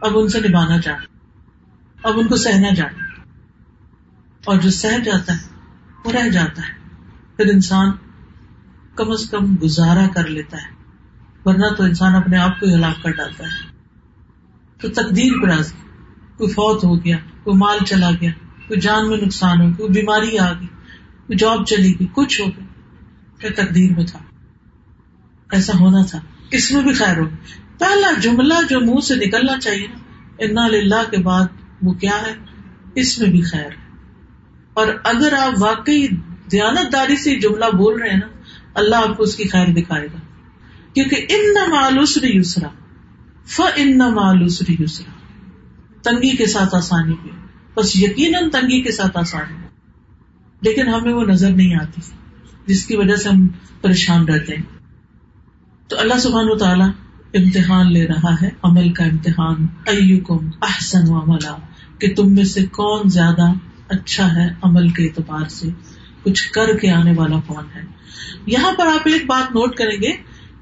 [0.00, 0.96] اب ان سے نبھانا چاہ
[2.02, 3.04] اب ان کو سہنا جانا۔
[4.44, 5.48] اور جو سہ جاتا ہے،
[6.04, 6.72] وہ رہ جاتا ہے۔
[7.36, 7.90] پھر انسان
[8.98, 10.72] کم از کم گزارا کر لیتا ہے،
[11.44, 13.68] ورنہ تو انسان اپنے آپ کو ہی ہلاک کر ڈالتا ہے۔
[14.80, 15.76] تو تقدیر پر راضی
[16.36, 18.30] کوئی فوت ہو گیا، کوئی مال چلا گیا،
[18.68, 20.66] کوئی جان میں نقصان ہو گیا، کوئی بیماری آ گئی،
[21.26, 22.64] کوئی جاب چلی گئی، کچھ ہو گیا۔
[23.38, 24.18] کیا تقدیر میں تھا۔
[25.52, 26.20] ایسا ہونا تھا۔
[26.50, 27.24] اس میں بھی خیر ہو
[27.78, 31.44] پہلا جملہ جو منہ سے نکلنا چاہیے نا للہ کے بعد
[31.82, 32.34] وہ کیا ہے؟
[32.94, 33.88] اس میں بھی خیر۔ ہے
[34.74, 36.06] اور اگر آپ واقعی
[36.52, 38.37] دیانت داری سے جملہ بول رہے ہیں نا
[38.74, 40.18] اللہ آپ کو اس کی خیر دکھائے گا۔
[40.94, 42.68] کیونکہ ان نہ مالوسری یوسرا
[43.46, 45.10] ف ان نہ مالوسری یوسرا
[46.02, 47.30] تنگی کے ساتھ آسانی بھی
[47.74, 49.68] بس یقیناً تنگی کے ساتھ آسانی
[50.60, 52.00] لیکن ہمیں وہ نظر نہیں آتی،
[52.66, 53.48] جس کی وجہ سے ہم
[53.80, 54.62] پریشان رہتے ہیں۔
[55.88, 56.88] تو اللہ سبحان و تعالیٰ
[57.34, 61.56] امتحان لے رہا ہے، عمل کا امتحان۔ ایوکم احسن و عملا،
[61.98, 63.52] کہ تم میں سے کون زیادہ
[63.88, 65.68] اچھا ہے عمل کے اعتبار سے۔
[66.22, 67.80] کچھ کر کے آنے والا کون ہے۔
[68.46, 70.12] یہاں پر آپ ایک بات نوٹ کریں گے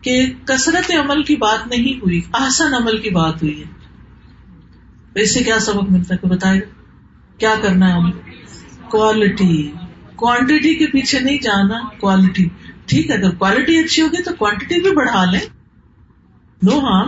[0.02, 3.76] کہ کثرت عمل کی بات نہیں ہوئی آسن عمل کی بات ہوئی ہے۔
[5.22, 6.82] اس سے کیا سبق ملتا ہے؟ بتائے گا؟
[7.38, 8.12] کیا کرنا ہے ہمیں
[8.90, 9.72] کوالٹی
[10.16, 12.48] کوانٹٹی کے پیچھے نہیں جانا کوالٹی
[12.86, 15.40] ٹھیک ہے، اگر کوالٹی اچھی ہوگی تو کوانٹٹی بھی بڑھا لیں۔
[16.62, 17.04] نو ہاں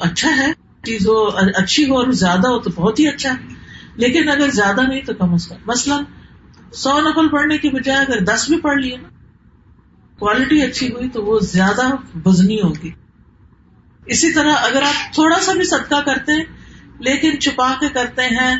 [0.00, 0.52] اچھا ہے۔
[0.82, 1.24] چیز ہو
[1.54, 3.54] اچھی ہو اور زیادہ ہو تو بہت ہی اچھا۔ ہے
[3.96, 6.04] لیکن اگر زیادہ نہیں تو کم از کم۔ مثلاً
[6.72, 9.08] سو نقل پڑھنے کی بجائے اگر دس بھی پڑھ لیے نا
[10.18, 11.82] کوالٹی اچھی ہوئی تو وہ زیادہ
[12.24, 12.90] وزنی ہوگی۔
[14.06, 16.44] اسی طرح اگر آپ تھوڑا سا بھی صدقہ کرتے ہیں،
[16.98, 18.56] لیکن چھپا کے کرتے ہیں،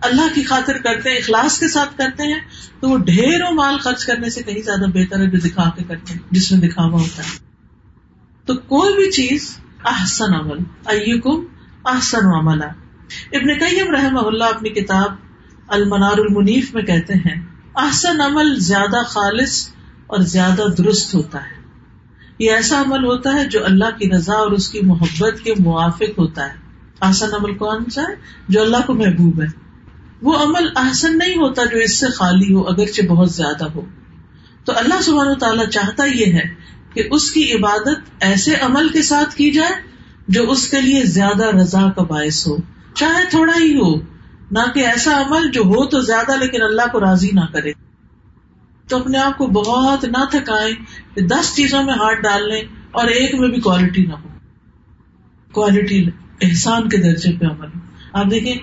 [0.00, 2.40] اللہ کی خاطر کرتے ہیں، اخلاص کے ساتھ کرتے ہیں،
[2.80, 6.12] تو وہ ڈھیروں مال خرچ کرنے سے کہیں زیادہ بہتر ہے جو دکھا کے کرتے
[6.12, 7.38] ہیں، جس میں دکھاوا ہوتا ہے۔
[8.46, 11.44] تو کوئی بھی چیز احسن عمل ایکم
[11.84, 12.62] احسن عمل
[13.32, 15.14] ابن قیم رحمہ اللہ اپنی کتاب
[15.68, 19.68] المنار المنیف میں کہتے ہیں احسن عمل زیادہ خالص
[20.06, 21.62] اور زیادہ درست ہوتا ہے۔
[22.38, 26.18] یہ ایسا عمل ہوتا ہے جو اللہ کی رضا اور اس کی محبت کے موافق
[26.18, 26.54] ہوتا ہے۔
[27.00, 28.14] آسن عمل کون سا ہے؟
[28.48, 29.46] جو اللہ کو محبوب ہے۔
[30.22, 33.84] وہ عمل احسن نہیں ہوتا جو اس سے خالی ہو، اگرچہ بہت زیادہ ہو۔
[34.64, 36.54] تو اللہ سبحانہ و تعالیٰ چاہتا یہ ہے
[36.94, 39.74] کہ اس کی عبادت ایسے عمل کے ساتھ کی جائے
[40.28, 42.56] جو اس کے لیے زیادہ رضا کا باعث ہو۔
[42.94, 44.13] چاہے تھوڑا ہی ہو
[44.54, 47.72] نہ کہ ایسا عمل جو ہو تو زیادہ، لیکن اللہ کو راضی نہ کرے۔
[48.88, 50.74] تو اپنے آپ کو بہت نہ تھکائیں
[51.20, 54.28] دس چیزوں میں ہاتھ ڈال لیں اور ایک میں بھی کوالٹی نہ ہو۔
[55.52, 57.68] کوالٹی احسان کے درجے پہ عمل۔
[58.12, 58.54] آپ دیکھیں،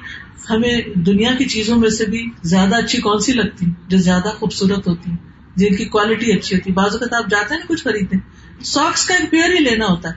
[0.50, 4.88] ہمیں دنیا کی چیزوں میں سے بھی زیادہ اچھی کون سی لگتی؟ جو زیادہ خوبصورت
[4.88, 5.12] ہوتی۔
[5.56, 8.18] جن کی کوالٹی اچھی ہوتی۔ ہے اوقات آپ جاتے ہیں کچھ خریدتے
[8.64, 10.14] ساکس کا ایک پیئر ہی لینا ہوتا ہے۔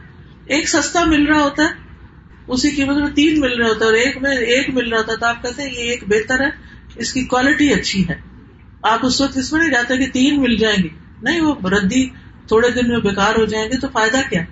[0.47, 1.84] ایک سستا مل رہا ہوتا ہے
[2.47, 5.15] اسی قیمت میں تین مل رہے ہوتا ہے اور ایک میں ایک مل رہا ہوتا
[5.15, 6.49] تو آپ کہتے ہیں یہ ایک بہتر ہے،
[6.97, 8.15] اس کی کوالٹی اچھی ہے۔
[8.83, 10.89] آپ اس وقت اس میں نہیں جاتے کہ تین مل جائیں گے۔
[11.23, 12.09] نہیں، وہ ردی
[12.47, 14.43] تھوڑے دن میں بیکار ہو جائیں گے تو فائدہ کیا؟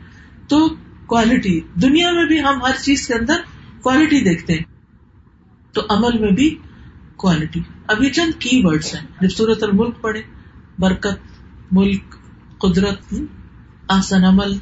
[0.48, 0.68] تو
[1.06, 3.34] کوالٹی دنیا میں بھی ہم ہر چیز کے اندر
[3.82, 4.62] کوالٹی دیکھتے ہیں۔
[5.72, 6.58] تو عمل میں بھی
[7.16, 10.22] کوالٹی اب یہ چند کی ورڈس ہیں۔ جب صورت الملک پڑھے
[10.78, 12.16] برکت، ملک،
[12.58, 13.14] قدرت
[13.88, 14.56] آسن عمل،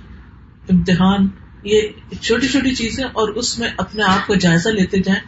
[0.70, 1.28] امتحان
[1.64, 1.80] یہ
[2.20, 5.20] چھوٹی چھوٹی چیزیں اور اس میں اپنے آپ کا جائزہ لیتے جائیں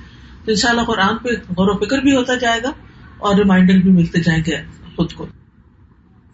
[0.45, 2.71] تو ان شاء اللہ قرآن پہ غور و فکر بھی ہوتا جائے گا
[3.19, 4.57] اور ریمائنڈر بھی ملتے جائیں گے
[4.97, 5.27] خود کو۔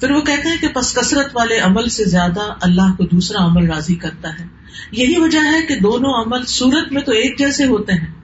[0.01, 3.71] پھر وہ کہتے ہیں کہ پس کثرت والے عمل سے زیادہ اللہ کو دوسرا عمل
[3.71, 4.47] راضی کرتا ہے۔
[4.93, 8.15] یہی وجہ ہے کہ دونوں عمل صورت میں تو ایک جیسے ہوتے ہیں،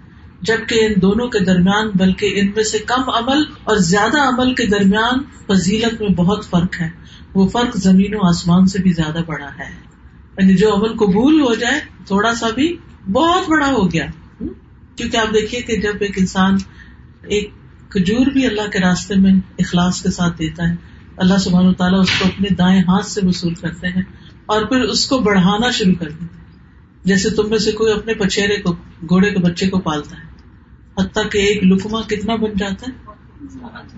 [0.41, 4.67] جبکہ ان دونوں کے درمیان بلکہ ان میں سے کم عمل اور زیادہ عمل کے
[4.67, 6.91] درمیان فضیلت میں بہت فرق ہے۔
[7.35, 9.94] وہ فرق زمین و آسمان سے بھی زیادہ بڑا ہے۔
[10.39, 12.77] یعنی جو عمل قبول ہو جائے، تھوڑا سا بھی
[13.13, 14.07] بہت بڑا ہو گیا۔
[14.97, 16.57] کیونکہ آپ دیکھیے کہ جب ایک انسان
[17.23, 17.51] ایک
[17.89, 20.75] کھجور بھی اللہ کے راستے میں اخلاص کے ساتھ دیتا ہے،
[21.17, 24.03] اللہ سبحانہ تعالیٰ اس کو اپنے دائیں ہاتھ سے وصول کرتے ہیں
[24.47, 26.55] اور پھر اس کو بڑھانا شروع کر دیتے ہیں۔
[27.05, 28.73] جیسے تم میں سے کوئی اپنے پچھیرے کو،
[29.09, 30.23] گھوڑے کے بچے کو پالتا ہے،
[30.99, 33.15] حتیٰ کہ ایک لکما کتنا بن جاتا ہے؟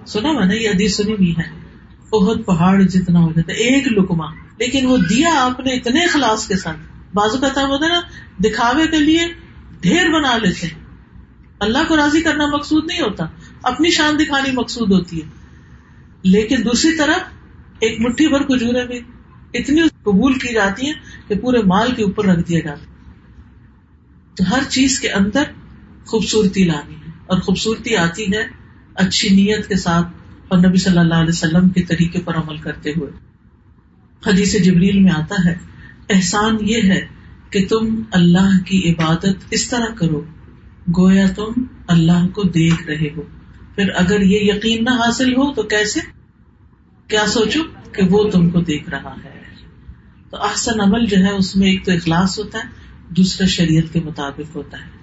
[0.06, 1.48] سنا میں نے یہ ادیس سنی ہوئی ہے۔
[2.10, 4.26] بہت پہاڑ جتنا ہو جاتا ہے، ایک لکما
[4.58, 6.76] لیکن وہ دیا آپ نے اتنے اخلاص کے ساتھ۔
[7.14, 8.00] بازو کا تھا نا،
[8.38, 9.20] دکھاوے کے لیے
[9.80, 10.84] ڈھیر بنا لیتے ہیں۔
[11.60, 13.26] اللہ کو راضی کرنا مقصود نہیں ہوتا۔
[13.62, 15.26] اپنی شان دکھانی مقصود ہوتی ہے۔
[16.22, 17.18] لیکن دوسری طرف
[17.80, 19.00] ایک مٹھی بھر کھجورے بھی
[19.54, 20.92] اتنی قبول کی جاتی ہیں
[21.28, 22.84] کہ پورے مال کے اوپر رکھ دیا جاتا
[24.34, 25.42] تو ہر چیز کے اندر
[26.06, 28.44] خوبصورتی لانی ہے۔ اور خوبصورتی آتی ہے
[28.94, 30.06] اچھی نیت کے ساتھ
[30.48, 33.10] اور نبی صلی اللہ علیہ وسلم کے طریقے پر عمل کرتے ہوئے۔
[34.26, 35.54] حدیث جبریل میں آتا ہے،
[36.10, 37.06] احسان یہ ہے
[37.50, 40.24] کہ تم اللہ کی عبادت اس طرح کرو،
[40.98, 43.22] گویا تم اللہ کو دیکھ رہے ہو۔
[43.74, 46.00] پھر اگر یہ یقین نہ حاصل ہو تو کیسے؟
[47.08, 47.60] کیا سوچو
[47.92, 49.40] کہ وہ تم کو دیکھ رہا ہے۔
[50.30, 52.64] تو احسن عمل جو ہے، اس میں ایک تو اخلاص ہوتا ہے،
[53.08, 54.96] دوسرا شریعت کے مطابق ہوتا ہے۔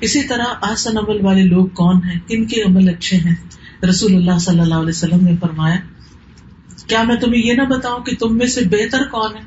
[0.00, 3.34] اسی طرح احسن عمل والے لوگ کون ہیں؟ کن کے عمل اچھے ہیں۔
[3.88, 5.76] رسول اللہ صلی اللہ علیہ وسلم نے فرمایا
[6.86, 9.42] کیا میں تمہیں یہ نہ بتاؤں کہ تم میں سے بہتر کون ہے؟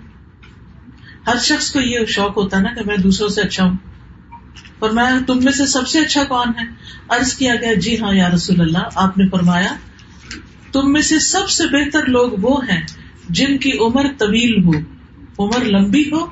[1.27, 3.77] ہر شخص کو یہ شوق ہوتا ہے نا کہ میں دوسروں سے اچھا ہوں۔
[4.79, 6.65] فرمایا تم میں سے سب سے اچھا کون ہے؟
[7.09, 9.75] عرض کیا گیا جی ہاں یا رسول اللہ، آپ نے فرمایا،
[10.71, 12.81] تم میں سے سب سے بہتر لوگ وہ ہیں
[13.29, 14.71] جن کی عمر طویل ہو،
[15.39, 16.25] عمر لمبی ہو،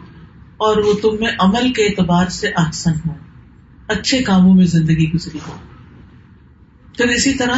[0.58, 3.14] اور وہ تم میں عمل کے اعتبار سے احسن ہو،
[3.88, 5.54] اچھے کاموں میں زندگی گزری ہو۔
[6.97, 7.58] پھر اسی طرح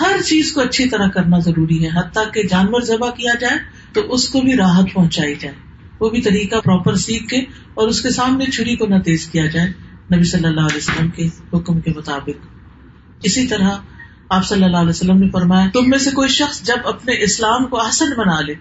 [0.00, 3.58] ہر چیز کو اچھی طرح کرنا ضروری ہے۔ حتیٰ کہ جانور ذبح کیا جائے
[3.92, 5.54] تو اس کو بھی راحت پہنچائی جائے۔
[6.00, 7.38] وہ بھی طریقہ پراپر سیکھ کے
[7.74, 9.72] اور اس کے سامنے چھری کو نہ تیز کیا جائے۔
[10.14, 12.46] نبی صلی اللہ علیہ وسلم کے حکم کے مطابق۔
[13.22, 13.70] اسی طرح
[14.28, 17.64] آپ صلی اللہ علیہ وسلم نے فرمایا، تم میں سے کوئی شخص جب اپنے اسلام
[17.64, 18.54] کو آسن بنا لے،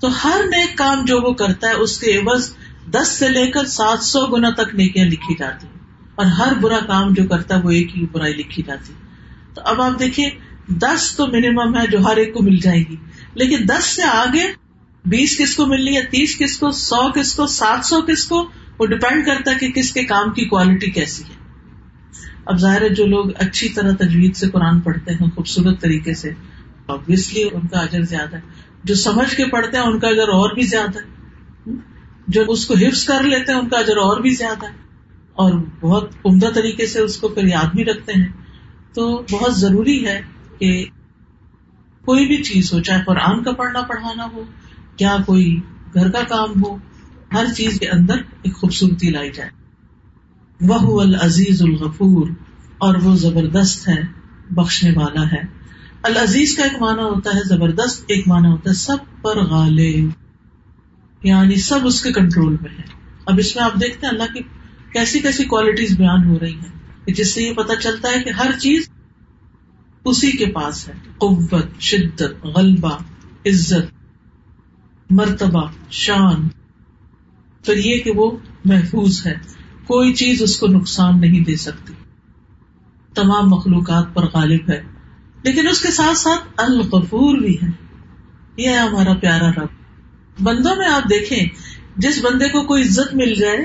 [0.00, 2.54] تو ہر نیک کام جو وہ کرتا ہے، اس کے عوض
[2.90, 5.66] دس سے لے کر سات سو گنا تک نیکیاں لکھی جاتی
[6.14, 8.92] اور ہر برا کام جو کرتا ہے، وہ ایک ہی برائی لکھی جاتی
[9.54, 10.30] تو اب آپ دیکھیے
[10.68, 12.96] دس تو منیمم ہے جو ہر ایک کو مل جائے گی۔
[13.34, 14.42] لیکن دس سے آگے
[15.04, 18.48] بیس کس کو ملنی ہے، تیس کس کو، سو کس کو، سات سو کس کو،
[18.78, 21.34] وہ ڈپینڈ کرتا ہے کہ کس کے کام کی کوالٹی کیسی ہے۔
[22.44, 26.32] اب ظاہر ہے جو لوگ اچھی طرح تجویز سے قرآن پڑھتے ہیں، خوبصورت طریقے سے
[26.86, 28.40] آبویسلی ان کا اجر زیادہ ہے۔
[28.84, 31.12] جو سمجھ کے پڑھتے ہیں، ان کا اجر اور بھی زیادہ ہے۔
[32.28, 34.76] جو اس کو حفظ کر لیتے ہیں، ان کا اجر اور بھی زیادہ ہے۔
[35.32, 38.28] اور بہت عمدہ طریقے سے اس کو پھر یاد بھی رکھتے ہیں۔
[38.94, 40.20] تو بہت ضروری ہے
[40.62, 40.84] کہ
[42.04, 44.42] کوئی بھی چیز ہو، چاہے قرآن کا پڑھنا پڑھانا ہو،
[45.00, 45.60] یا کوئی
[45.94, 46.76] گھر کا کام ہو،
[47.32, 49.50] ہر چیز کے اندر ایک خوبصورتی لائی جائے۔
[50.60, 52.28] وہ العزیز الغفور،
[52.78, 54.00] اور وہ زبردست ہے،
[54.50, 55.42] بخشنے والا ہے۔
[56.02, 60.10] العزیز کا ایک معنی ہوتا ہے زبردست، ایک معنی ہوتا ہے سب پر غالب
[61.22, 62.84] یعنی سب اس کے کنٹرول میں ہے۔
[63.26, 64.40] اب اس میں آپ دیکھتے ہیں اللہ کی
[64.92, 68.58] کیسی کیسی کوالٹیز بیان ہو رہی ہیں جس سے یہ پتا چلتا ہے کہ ہر
[68.58, 68.88] چیز
[70.04, 72.96] اسی کے پاس ہے۔ قوت، شدت، غلبہ،
[73.46, 73.94] عزت،
[75.10, 76.48] مرتبہ، شان۔
[77.64, 79.34] پھر یہ کہ وہ محفوظ ہے۔
[79.86, 81.92] کوئی چیز اس کو نقصان نہیں دے سکتی۔
[83.14, 84.82] تمام مخلوقات پر غالب ہے۔
[85.42, 87.68] لیکن اس کے ساتھ ساتھ الغفور بھی ہے۔
[88.56, 89.68] یہ ہے ہمارا پیارا رب۔
[90.42, 91.46] بندوں میں آپ دیکھیں،
[91.96, 93.58] جس بندے کو کوئی عزت مل جائے،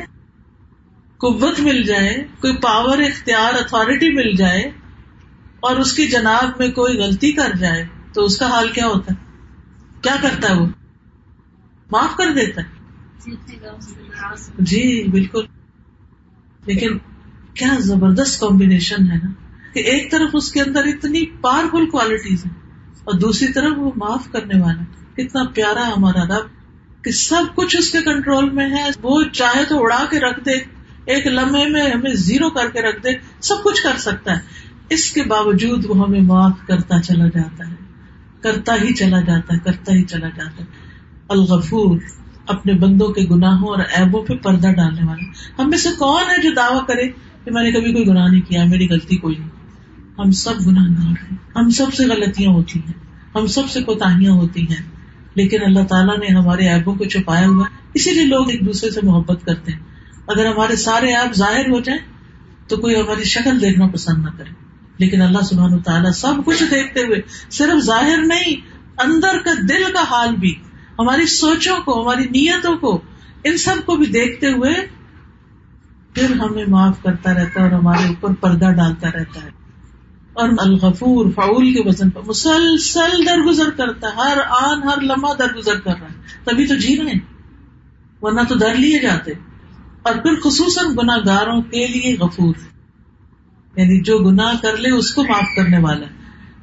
[1.17, 4.71] قوت مل جائے، کوئی پاور اختیار اتارٹی مل جائے
[5.59, 9.13] اور اس کی جناب میں کوئی غلطی کر جائے تو اس کا حال کیا ہوتا
[9.13, 9.25] ہے؟
[10.01, 10.65] کیا کرتا ہے وہ؟
[11.91, 12.67] معاف کر دیتا ہے؟
[14.59, 15.45] جی بالکل۔
[16.65, 16.97] لیکن
[17.53, 19.31] کیا زبردست کمبینیشن ہے نا؟
[19.73, 22.53] کہ ایک طرف اس کے اندر اتنی پاورفل کوالٹیز ہیں
[23.03, 24.83] اور دوسری طرف وہ معاف کرنے والا۔
[25.13, 26.47] کتنا پیارا ہمارا رب
[27.03, 30.51] کہ سب کچھ اس کے کنٹرول میں ہے۔ وہ چاہے تو اڑا کے رکھ دے،
[31.05, 35.11] ایک لمحے میں ہمیں زیرو کر کے رکھ دے، سب کچھ کر سکتا ہے۔ اس
[35.11, 37.75] کے باوجود وہ ہمیں معاف کرتا چلا جاتا ہے،
[38.41, 40.65] کرتا ہی چلا جاتا ہے، کرتا ہی چلا جاتا ہے۔
[41.29, 41.99] الغفور
[42.47, 46.41] اپنے بندوں کے گناہوں اور ایبوں پہ پردہ ڈالنے والا۔ ہم میں سے کون ہے
[46.41, 47.07] جو دعویٰ کرے
[47.43, 49.49] کہ میں نے کبھی کوئی گناہ نہیں کیا، میری غلطی کوئی نہیں۔
[50.19, 52.93] ہم سب گناہ گار ہیں۔ ہم سب سے غلطیاں ہوتی ہیں۔
[53.35, 54.83] ہم سب سے کوتاہیاں ہوتی ہیں۔
[55.35, 58.99] لیکن اللہ تعالیٰ نے ہمارے ایبوں کو چھپایا ہوا اسی لیے لوگ ایک دوسرے سے
[59.03, 59.79] محبت کرتے ہیں۔
[60.27, 62.01] اگر ہمارے سارے ایپ ظاہر ہو جائیں
[62.67, 64.66] تو کوئی ہماری شکل دیکھنا پسند نہ کرے۔
[64.97, 67.21] لیکن اللہ سبحان تعالیٰ سب کچھ دیکھتے ہوئے،
[67.51, 68.55] صرف ظاہر نہیں،
[68.97, 70.55] اندر کا دل کا حال بھی،
[70.99, 73.01] ہماری سوچوں کو، ہماری نیتوں کو،
[73.43, 74.73] ان سب کو بھی دیکھتے ہوئے
[76.13, 79.49] پھر ہمیں معاف کرتا رہتا ہے اور ہمارے اوپر پردہ ڈالتا رہتا ہے۔
[80.33, 85.79] اور الغفور فاول کے وزن پر، مسلسل درگزر کرتا ہے، ہر آن، ہر لمحہ درگزر
[85.79, 87.13] کر رہا ہے۔ تبھی تو جی رہے
[88.21, 89.31] ورنہ تو در لیے جاتے۔
[90.01, 92.53] اور پھر خصوصاً گناہ گاروں کے لیے غفور۔
[93.77, 96.05] یعنی جو گناہ کر لے، اس کو معاف کرنے والا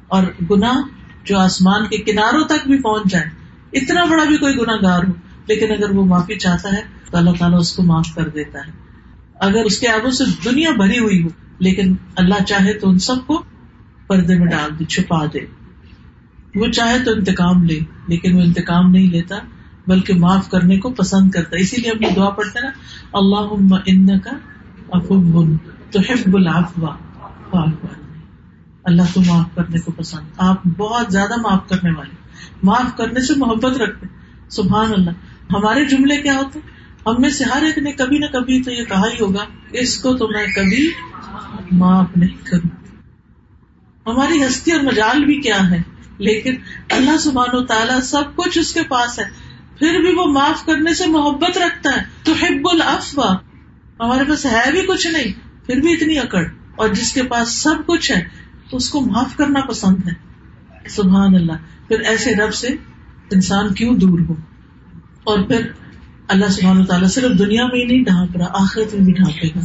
[0.07, 0.81] اور گناہ
[1.23, 3.25] جو آسمان کے کناروں تک بھی پہنچ جائے،
[3.73, 5.11] اتنا بڑا بھی کوئی گناہ گار ہو،
[5.47, 8.71] لیکن اگر وہ معافی چاہتا ہے، تو اللہ تعالیٰ اس کو معاف کر دیتا ہے۔
[9.39, 11.27] اگر اس کے آگوں سے دنیا بھری ہوئی ہو،
[11.59, 13.43] لیکن اللہ چاہے تو ان سب کو
[14.07, 15.39] پردے میں ڈال دے، چھپا دے۔
[16.55, 19.35] وہ چاہے تو انتقام لے، لیکن وہ انتقام نہیں لیتا،
[19.87, 22.69] بلکہ معاف کرنے کو پسند کرتا اسی لیے اپنی دعا پڑھتے نا
[23.13, 24.31] اللہ کا
[24.91, 25.55] افب
[25.91, 25.99] تو
[27.53, 28.05] العفوا
[28.83, 32.15] اللہ تو معاف کرنے کو پسند۔ آپ بہت زیادہ معاف کرنے والے
[32.63, 34.07] معاف کرنے سے محبت رکھتے
[34.49, 35.09] سبحان اللہ۔
[35.51, 36.59] ہمارے جملے کیا ہوتے
[37.07, 39.97] ہم میں سے ہر ایک نے کبھی نہ کبھی تو یہ کہا ہی ہوگا، اس
[39.97, 40.91] کو تو میں کبھی
[41.71, 42.69] معاف نہیں کروں۔
[44.05, 45.81] ہماری ہستی اور مجال بھی کیا ہے؟
[46.17, 46.55] لیکن
[46.89, 49.25] اللہ سبحان و تعالیٰ سب کچھ اس کے پاس ہے۔
[49.79, 53.35] پھر بھی وہ معاف کرنے سے محبت رکھتا ہے۔ تو حب الافوا
[53.99, 55.33] ہمارے پاس ہے بھی کچھ نہیں،
[55.65, 56.43] پھر بھی اتنی اکڑ۔
[56.75, 58.23] اور جس کے پاس سب کچھ ہے،
[58.69, 60.13] تو اس کو معاف کرنا پسند ہے۔
[60.89, 62.67] سبحان اللہ۔ پھر ایسے رب سے
[63.31, 64.35] انسان کیوں دور ہو؟
[65.23, 65.67] اور پھر
[66.27, 69.59] اللہ سبحان تعالیٰ صرف دنیا میں ہی نہیں ڈھانپ رہا، آخرت میں بھی ڈھانپے گا۔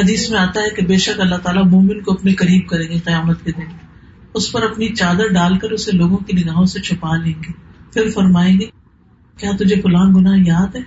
[0.00, 2.98] حدیث میں آتا ہے کہ بے شک اللہ تعالیٰ مومن کو اپنے قریب کریں گے
[2.98, 3.64] قیامت کے دن۔
[4.34, 7.52] اس پر اپنی چادر ڈال کر اسے لوگوں کی نگاہوں سے چھپا لیں گے۔
[7.92, 8.64] پھر فرمائیں گے،
[9.38, 10.80] کیا تجھے فلاں گنا یاد ہے؟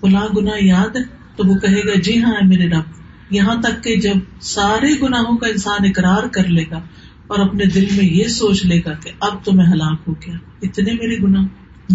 [0.00, 1.02] فلاں گنا یاد ہے؟
[1.36, 3.01] تو وہ کہے گا جی ہاں میرے رب۔
[3.32, 6.80] یہاں تک کہ جب سارے گناہوں کا انسان اقرار کر لے گا
[7.26, 10.34] اور اپنے دل میں یہ سوچ لے گا کہ اب تو میں ہلاک ہو گیا،
[10.62, 11.42] اتنے میرے گنا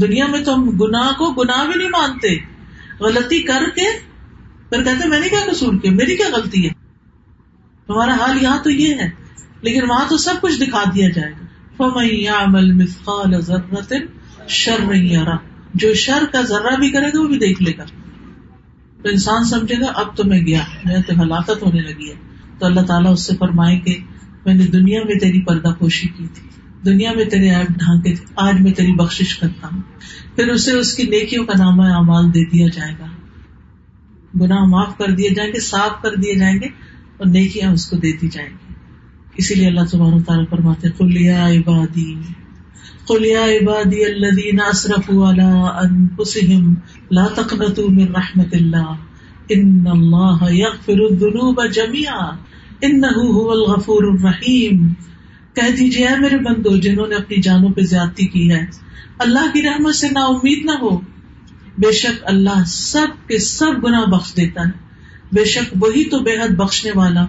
[0.02, 2.38] دنیا میں تو ہم گناہ کو گناہ بھی نہیں مانتے،
[3.00, 3.86] غلطی کر کے
[4.70, 6.74] پھر کہتے میں نے کیا قصور کیا؟ میری کیا غلطی ہے؟
[7.88, 9.10] تمہارا حال یہاں تو یہ ہے،
[9.62, 11.46] لیکن وہاں تو سب کچھ دکھا دیا جائے گا۔
[14.48, 14.92] شر
[15.74, 17.84] جو شر کا ذرہ بھی کرے گا، وہ بھی دیکھ لے گا۔
[19.08, 22.16] تو انسان سمجھے گا، اب تو میں گیا، میں تو ہلاکت ہونے لگی ہے۔
[22.60, 23.98] تو اللہ تعالیٰ اس سے فرمائے کہ
[24.46, 26.50] میں نے دنیا میں تیری پردہ پوشی کی تھی،
[26.86, 29.82] دنیا میں تیرے ایپ ڈھانکے تھے، آج میں تیری بخش کرتا ہوں۔
[30.36, 33.06] پھر اسے اس کی نیکیوں کا نام اعمال دے دیا جائے گا۔
[34.42, 36.66] گناہ معاف کر دیے جائیں گے، صاف کر دیے جائیں گے
[37.18, 38.74] اور نیکیاں اس کو دے دی جائیں گی۔
[39.38, 42.16] اسی لیے اللہ سبحانہ تعالیٰ فرماتے قلیا عبادی
[43.08, 46.74] قلیا عبادی الذین اسرفوا على انفسهم
[47.12, 48.94] لا تقنطوا من رحمت اللہ
[49.50, 52.30] ان اللہ یغفر الذنوب جميعا.
[52.82, 54.94] انه هو الغفور الرحیم
[55.54, 58.66] کہہ دیجیے میرے بندو جنہوں نے اپنی جانوں پہ زیادتی کی ہے،
[59.20, 60.98] اللہ کی رحمت سے نا امید نہ ہو۔
[61.78, 64.72] بے شک اللہ سب کے سب گنا بخش دیتا ہے۔
[65.32, 67.26] بے شک وہی تو بے حد بخشنے والا،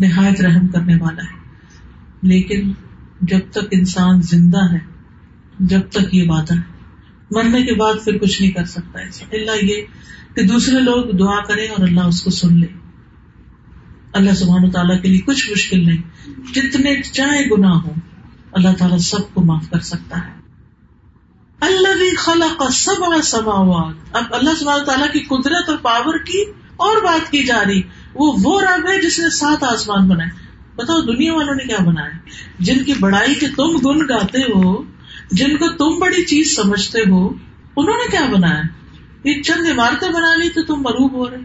[0.00, 1.38] نہایت رحم کرنے والا ہے۔
[2.22, 2.72] لیکن
[3.20, 4.91] جب تک انسان زندہ ہے
[5.62, 6.72] جب تک یہ وعدہ ہے۔
[7.30, 9.00] مرنے کے بعد پھر کچھ نہیں کر سکتا
[9.32, 9.82] اللہ یہ
[10.34, 12.66] کہ دوسرے لوگ دعا کریں اور اللہ اس کو سن لے۔
[14.12, 16.02] اللہ سبحانہ تعالیٰ کے لیے کچھ مشکل نہیں۔
[16.54, 17.92] جتنے چاہے گنا ہو
[18.52, 20.32] اللہ تعالیٰ سب کو معاف کر سکتا ہے۔
[21.60, 26.44] اللہ بھی خلا کا سب سماوات۔ اب اللہ سبحانہ تعالیٰ کی قدرت اور پاور کی
[26.76, 27.82] اور بات کی جا رہی۔
[28.14, 30.30] وہ وہ رب ہے جس نے سات آسمان بنائے۔
[30.76, 32.10] بتاؤ دنیا والوں نے کیا بنایا؟
[32.58, 34.91] جن کی بڑائی کے تم گن گاتے ہو
[35.32, 37.28] جن کو تم بڑی چیز سمجھتے ہو،
[37.76, 38.62] انہوں نے کیا بنایا؟
[39.24, 41.36] یہ چند عمارتیں بنا لی تو تم مروب ہو رہے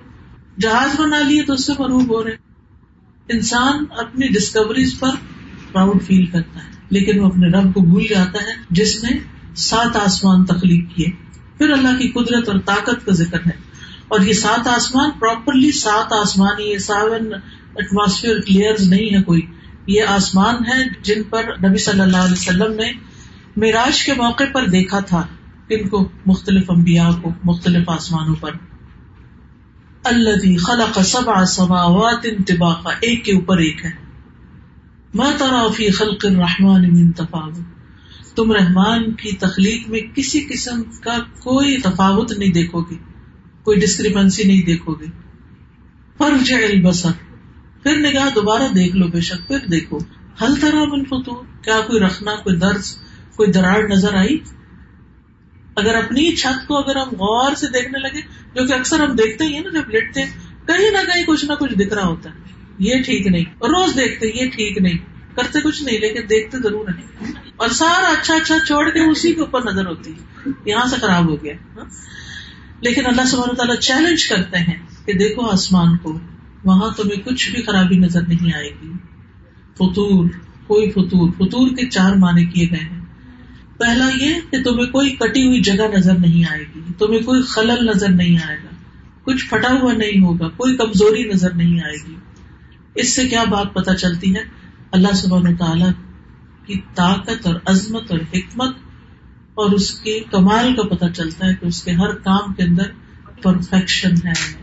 [0.60, 2.32] جہاز بنا لیے تو اس سے مروب ہو رہے
[3.30, 5.10] انسان اپنی ڈسکوریز پر
[5.72, 9.10] پراؤڈ فیل کرتا ہے، لیکن وہ اپنے رب کو بھول جاتا ہے، جس نے
[9.56, 11.08] سات آسمان تخلیق کیے۔
[11.58, 13.68] پھر اللہ کی قدرت اور طاقت کا ذکر ہے۔
[14.08, 17.34] اور یہ سات آسمان پراپرلی سات آسمان، یہ سیون
[17.76, 19.42] ایٹماسفیئر کلیئر نہیں ہے کوئی۔
[19.88, 22.92] یہ آسمان ہے جن پر نبی صلی اللہ علیہ وسلم نے
[23.58, 25.28] میراج کے موقع پر دیکھا تھا
[25.70, 28.52] ان کو مختلف امبیا کو، مختلف آسمانوں پر۔
[30.04, 33.92] اللہ خلق سبع سماوات انتباقا، ایک کے اوپر ایک ہے۔
[35.14, 41.18] ما ترا فی خلق الرحمن من تفاوت۔ تم رحمان کی تخلیق میں کسی قسم کا
[41.20, 42.96] کوئی تفاوت نہیں دیکھو گے،
[43.64, 45.06] کوئی ڈسکریپنسی نہیں دیکھو گے۔
[46.18, 47.12] فرجع البصر۔
[47.84, 49.98] پھر نگاہ دوبارہ دیکھ لو بے شک، پھر دیکھو۔
[50.42, 53.07] ہل طرح من فطور کیا کوئی رکھنا کوئی درد
[53.38, 54.38] کوئی دراڑ نظر آئی؟
[55.76, 58.22] اگر اپنی چھت کو اگر ہم غور سے دیکھنے لگے،
[58.56, 60.22] جو کہ اکثر ہم دیکھتے ہی نا جب لیٹتے
[60.68, 62.36] کہیں نہ کہیں کچھ نہ کچھ دکھ رہا ہوتا ہے۔
[62.80, 64.98] یہ ٹھیک نہیں۔ روز دیکھتے یہ ٹھیک نہیں۔
[65.36, 69.40] کرتے کچھ نہیں، لیکن دیکھتے ضرور نہیں اور سارا اچھا اچھا چھوڑ کے اسی کے
[69.40, 71.54] اوپر نظر ہوتی ہے۔ یہاں سے خراب ہو گیا۔
[72.82, 76.20] لیکن اللہ سبحانہ تعالیٰ چیلنج کرتے ہیں کہ دیکھو آسمان کو،
[76.64, 78.92] وہاں تمہیں کچھ بھی خرابی نظر نہیں آئے گی۔
[79.74, 80.30] فطور،
[80.68, 82.97] کوئی فطور فطور کے چار معنی کیے گئے ہیں۔
[83.78, 87.86] پہلا یہ کہ تمہیں کوئی کٹی ہوئی جگہ نظر نہیں آئے گی، تمہیں کوئی خلل
[87.86, 88.76] نظر نہیں آئے گا،
[89.24, 92.16] کچھ پھٹا ہوا نہیں ہوگا، کوئی کمزوری نظر نہیں آئے گی۔
[92.96, 94.42] اس سے کیا بات پتا چلتی ہے؟
[94.92, 95.86] اللہ سبحانہ تعالی
[96.66, 98.76] کی طاقت اور عظمت اور حکمت
[99.54, 102.84] اور اس کے کمال کا پتہ چلتا ہے کہ اس کے ہر کام کے اندر
[103.42, 104.54] پرفیکشن ہے۔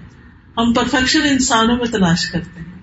[0.56, 2.73] ہم پرفیکشن انسانوں میں تلاش کرتے ہیں۔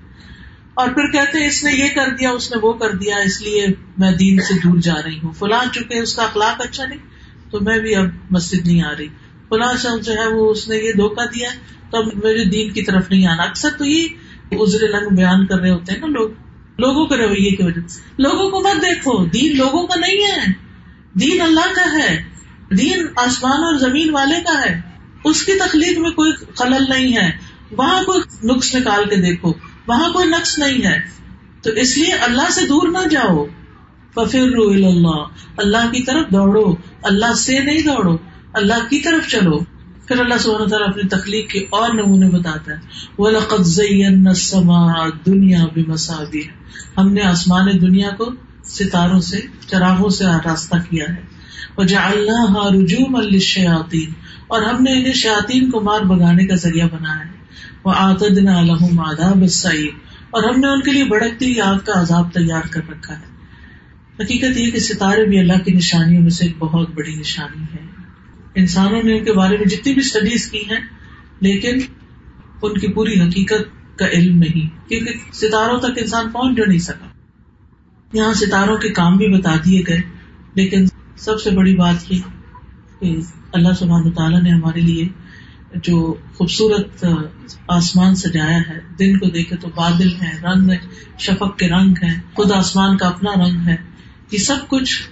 [0.82, 3.42] اور پھر کہتے ہیں اس نے یہ کر دیا، اس نے وہ کر دیا، اس
[3.42, 3.68] لیے
[3.98, 7.00] میں دین سے دور جا رہی ہوں۔ فلاں چکے اس کا اخلاق اچھا نہیں،
[7.52, 9.08] تو میں بھی اب مسجد نہیں آ رہی۔
[9.50, 11.50] فلاں شخص جو ہے وہ اس نے یہ دھوکا دیا
[11.92, 14.08] تو اب میرے دین کی طرف نہیں آنا۔ اکثر تو یہ
[14.52, 16.30] ازر لنگ بیان کر رہے ہوتے ہیں نا لوگ۔
[16.78, 20.52] لوگوں کے رویے کی وجہ سے۔ لوگوں کو مت دیکھو، دین لوگوں کا نہیں ہے۔
[21.14, 22.24] دین اللہ کا ہے۔
[22.78, 24.82] دین آسمان اور زمین والے کا ہے۔
[25.24, 27.32] اس کی تخلیق میں کوئی خلل نہیں ہے۔
[27.72, 29.54] وہاں کوئی نقص نکال کے دیکھو۔
[29.88, 31.22] وہاں کوئی نقص نہیں ہے۔
[31.62, 33.46] تو اس لیے اللہ سے دور نہ جاؤ۔
[34.14, 35.24] ففر اللہ
[35.58, 38.18] اللہ کی طرف دوڑو۔ اللہ سے نہیں دوڑو۔
[38.54, 39.60] اللہ کی طرف چلو۔
[40.08, 42.78] پھر اللہ سبحانہ تعالیٰ اپنی تخلیق کے اور نمونے بتاتا ہے۔
[43.18, 43.82] وہ لقت
[45.26, 46.42] دنیا بے مساوی
[46.98, 48.32] ہم نے آسمان دنیا کو
[48.64, 51.22] ستاروں سے، چراغوں سے راستہ کیا ہے۔
[51.78, 53.16] وجہ اللہ رجوم
[54.48, 57.41] اور ہم نے انہیں شیاطین کو مار بگانے کا ذریعہ بنایا ہے۔
[57.86, 59.44] وہ آتدن الحم آداب
[60.30, 63.32] اور ہم نے ان کے لیے بڑھتی آگ کا عذاب تیار کر رکھا ہے۔
[64.24, 67.86] حقیقت یہ کہ ستارے بھی اللہ کی نشانیوں میں سے ایک بہت بڑی نشانی ہے۔
[68.56, 70.80] انسانوں نے ان کے بارے میں جتنی بھی اسٹڈیز کی ہیں،
[71.40, 71.78] لیکن
[72.62, 77.08] ان کی پوری حقیقت کا علم نہیں، کیونکہ ستاروں تک انسان پہنچ جو نہیں سکا۔
[78.14, 80.02] یہاں ستاروں کے کام بھی بتا دیے گئے،
[80.54, 80.86] لیکن
[81.18, 82.20] سب سے بڑی بات یہ
[83.00, 83.16] کہ
[83.54, 85.08] اللہ سبحانہ تعالیٰ نے ہمارے لیے
[85.76, 87.06] جو خوبصورت
[87.68, 90.78] آسمان سجایا ہے، دن کو دیکھے تو بادل ہے رنگ ہے
[91.20, 93.76] شفق کے رنگ ہے خود آسمان کا اپنا رنگ ہے۔
[94.32, 95.10] یہ سب کچھ،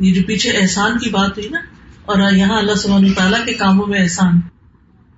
[0.00, 1.60] یہ جو پیچھے احسان کی بات ہوئی نا،
[2.02, 4.40] اور یہاں اللہ سبحانہ تعالیٰ کے کاموں میں احسان۔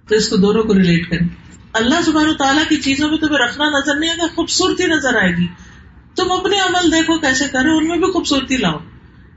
[0.09, 1.29] تو اس کو دونوں کو ریلیٹ کریں۔
[1.73, 5.37] اللہ سبحانہ تعالیٰ کی چیزوں میں تمہیں رکھنا نظر نہیں آئے گا خوبصورتی نظر آئے
[5.37, 5.47] گی۔
[6.17, 8.79] تم اپنے عمل دیکھو کیسے کرے ان میں بھی خوبصورتی لاؤ۔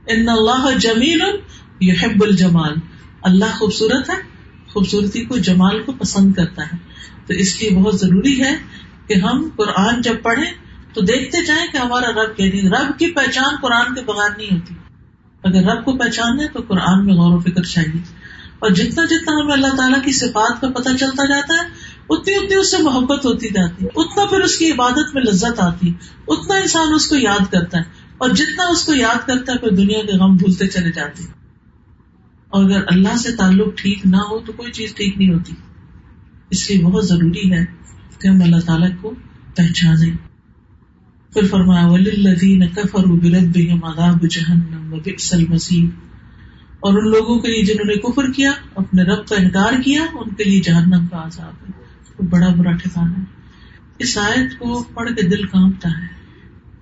[0.06, 1.22] ان اللہ جمیل
[1.80, 2.74] یحب الجمال۔
[3.22, 4.35] اللہ خوبصورت ہے
[4.72, 6.76] خوبصورتی کو، جمال کو پسند کرتا ہے۔
[7.26, 8.56] تو اس لیے بہت ضروری ہے
[9.06, 10.52] کہ ہم قرآن جب پڑھیں
[10.94, 14.54] تو دیکھتے جائیں کہ ہمارا رب کیا نہیں، رب کی پہچان قرآن کے بغیر نہیں
[14.54, 14.74] ہوتی۔
[15.42, 18.00] اگر رب کو پہچان ہے تو قرآن میں غور و فکر چاہیے۔
[18.58, 21.68] اور جتنا جتنا ہمیں اللہ تعالیٰ کی صفات کا پتہ چلتا جاتا ہے،
[22.10, 25.92] اتنی اتنی اس سے محبت ہوتی جاتی اتنا پھر اس کی عبادت میں لذت آتی
[26.28, 27.82] اتنا انسان اس کو یاد کرتا ہے۔
[28.18, 31.45] اور جتنا اس کو یاد کرتا ہے، پھر دنیا کے غم بھولتے چلے جاتے ہیں۔
[32.56, 35.52] اور اگر اللہ سے تعلق ٹھیک نہ ہو تو کوئی چیز ٹھیک نہیں ہوتی۔
[36.50, 37.64] اس لیے بہت ضروری ہے
[38.18, 39.14] کہ ہم اللہ تعالیٰ کو
[39.56, 40.10] پہچانے
[41.32, 45.84] پھر فرمایا وللذین کفروا بربهم عذاب جہنم وبئس المصیر
[46.80, 50.34] اور ان لوگوں کے لیے جنہوں نے کفر کیا، اپنے رب کا انکار کیا، ان
[50.34, 51.86] کے لیے جہنم کا عذاب ہے۔
[52.28, 53.24] بڑا برا ٹھکانا ہے۔
[53.98, 56.06] اس آیت کو پڑھ کے دل کانپتا ہے۔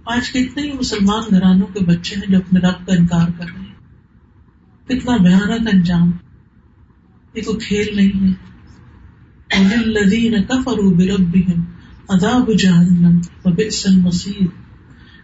[0.07, 3.61] آج کتنے ہی مسلمان گھرانوں کے بچے ہیں جو اپنے رب کا انکار کر رہے
[3.61, 3.74] ہیں۔
[4.89, 6.11] کتنا بھیانک انجام۔
[7.35, 8.55] یہ کوئی کھیل نہیں ہے۔
[9.75, 11.63] الذین کفروا بربهم
[12.09, 14.47] عذاب جہنم وبئس المصیر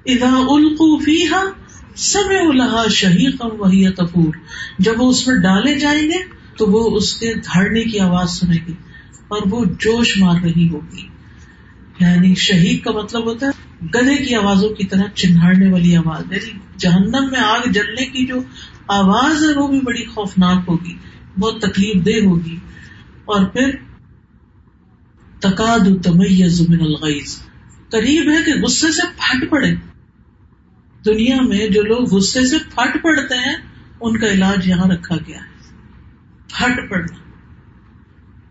[0.06, 1.42] اذا القوا فيها
[1.96, 4.34] سمعوا لها شهيقا وهي تفور۔
[4.78, 6.18] جب وہ اس میں ڈالے جائیں گے
[6.56, 8.72] تو وہ اس کے دھڑنے کی آواز سنے گی
[9.28, 11.08] اور وہ جوش مار رہی ہوگی۔
[12.00, 16.58] یعنی شہید کا مطلب ہوتا ہے گدے کی آوازوں کی طرح چنہاڑنے والی آواز۔ یعنی
[16.76, 18.34] جہنم میں آگ جلنے کی جو
[18.90, 20.96] آواز ہے وہ بھی بڑی خوفناک ہوگی،
[21.38, 22.56] بہت تکلیف دہ ہوگی۔
[23.24, 23.70] اور پھر
[25.40, 27.38] تقاد تمیز من الغیظ۔
[27.90, 29.74] قریب ہے کہ غصے سے پھٹ پڑے۔
[31.04, 33.56] دنیا میں جو لوگ غصے سے پھٹ پڑتے ہیں،
[34.00, 35.74] ان کا علاج یہاں رکھا گیا ہے۔
[36.46, 37.16] پھٹ پڑنا۔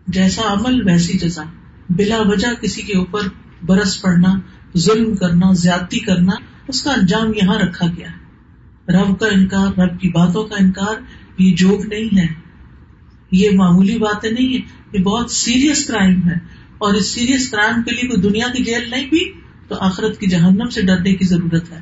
[0.06, 1.42] جیسا عمل، ویسی جزا۔
[1.90, 3.20] بلا وجہ کسی کے اوپر
[3.66, 4.40] برس پڑنا،
[4.78, 6.32] ظلم کرنا، زیادتی کرنا،
[6.68, 8.19] اس کا انجام یہاں رکھا گیا ہے۔
[8.92, 10.94] رب کا انکار، رب کی باتوں کا انکار،
[11.38, 12.26] یہ جوک نہیں ہے۔
[13.32, 14.58] یہ معمولی باتیں نہیں ہے
[14.92, 18.90] یہ بہت سیریس کرائم ہے۔ اور اس سیریس کرائم کے لیے کوئی دنیا کی جیل
[18.90, 19.32] نہیں بھی،
[19.68, 21.78] تو آخرت کی جہنم سے ڈرنے کی ضرورت ہے۔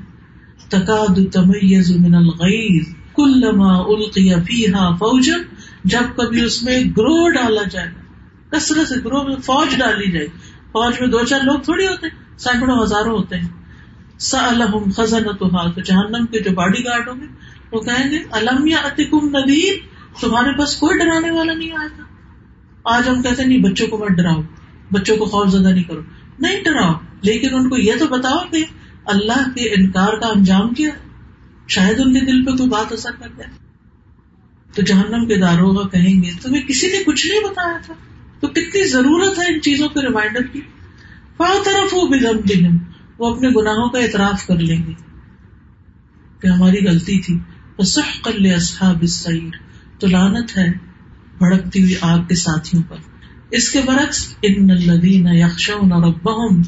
[0.68, 5.36] تقاد تمیز من الغیظ، کلما القی فیہا فوجا،
[5.84, 8.00] جب کبھی اس میں گروہ ڈالا جائے گا۔
[8.56, 10.26] کثرت سے گروہ میں فوج ڈالی جائے
[10.68, 13.48] فوج میں دو چار لوگ تھوڑی ہوتے ہیں، سینکڑوں ہزاروں ہوتے ہیں۔
[14.18, 17.26] سلحم خزن تو جہنم کے جو باڈی گارڈ ہوں گے،
[17.72, 19.72] وہ کہیں گے الم یا اتکم ندیر
[20.20, 22.02] تمہارے پاس کوئی ڈرانے والا نہیں آیا تھا۔
[22.84, 24.42] آج ہم کہتے ہیں، نہیں، بچوں کو مت ڈراؤ،
[24.92, 26.00] بچوں کو خوف زدہ نہیں کرو۔
[26.38, 26.92] نہیں ڈراؤ،
[27.22, 28.64] لیکن ان کو یہ تو بتاؤ کہ
[29.04, 30.90] اللہ کے انکار کا انجام کیا
[31.68, 33.50] شاید ان کے دل پہ کوئی بات اثر کر جائے
[34.74, 37.94] تو جہنم کے داروغ کہیں گے، تمہیں کسی نے کچھ نہیں بتایا تھا۔
[38.40, 40.60] تو کتنی ضرورت ہے ان چیزوں کے ریمائنڈر کی؟
[41.38, 42.40] طرف ہو بلم
[43.18, 44.92] وہ اپنے گناہوں کا اعتراف کر لیں گے
[46.40, 47.38] کہ ہماری غلطی تھی۔
[47.78, 49.50] اصحاب السعیر
[49.98, 50.70] تو لانت ہے
[51.38, 52.96] بھڑکتی ہوئی آگ کے ساتھیوں پر۔
[53.50, 56.62] اس کے برعکس ان الذین یخشون ربهم۔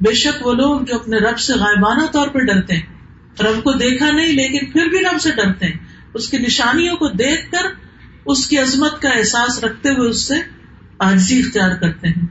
[0.00, 2.86] بے شک وہ لوگ جو اپنے رب سے غائبانہ طور پر ڈرتے ہیں۔
[3.40, 5.78] رب کو دیکھا نہیں، لیکن پھر بھی رب سے ڈرتے ہیں۔
[6.14, 7.66] اس کی نشانیوں کو دیکھ کر،
[8.26, 10.34] اس کی عظمت کا احساس رکھتے ہوئے اس سے
[10.98, 12.26] آجزی اختیار کرتے ہیں۔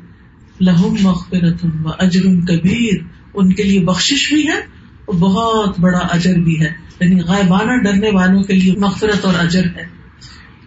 [0.62, 4.58] لہم مغفرت و اجر کبیر ان کے لیے بخشش بھی ہے
[5.06, 9.66] اور بہت بڑا اجر بھی ہے۔ یعنی غائبانہ ڈرنے والوں کے لیے مغفرت اور اجر
[9.66, 9.88] ہے۔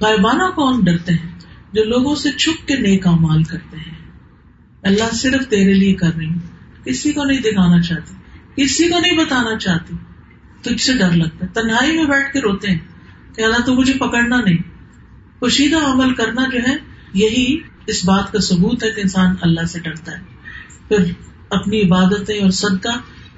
[0.00, 1.38] غائبانہ کون ڈرتے ہیں؟
[1.72, 3.94] جو لوگوں سے چھپ کے نیک مال کرتے ہیں۔
[4.82, 8.14] اللہ صرف تیرے لیے کر رہی ہوں۔ کسی کو نہیں دکھانا چاہتی،
[8.62, 9.94] کسی کو نہیں بتانا چاہتی۔
[10.62, 12.78] تجھ سے ڈر لگتا ہے۔ تنہائی میں بیٹھ کے روتے ہیں
[13.36, 14.58] کہ اللہ تو مجھے پکڑنا نہیں۔
[15.38, 16.76] پوشیدہ عمل کرنا جو ہے،
[17.14, 20.22] یہی اس بات کا ثبوت ہے کہ انسان اللہ سے ڈرتا ہے۔
[20.88, 21.04] پھر
[21.50, 22.88] اپنی عبادتیں اور صدقہ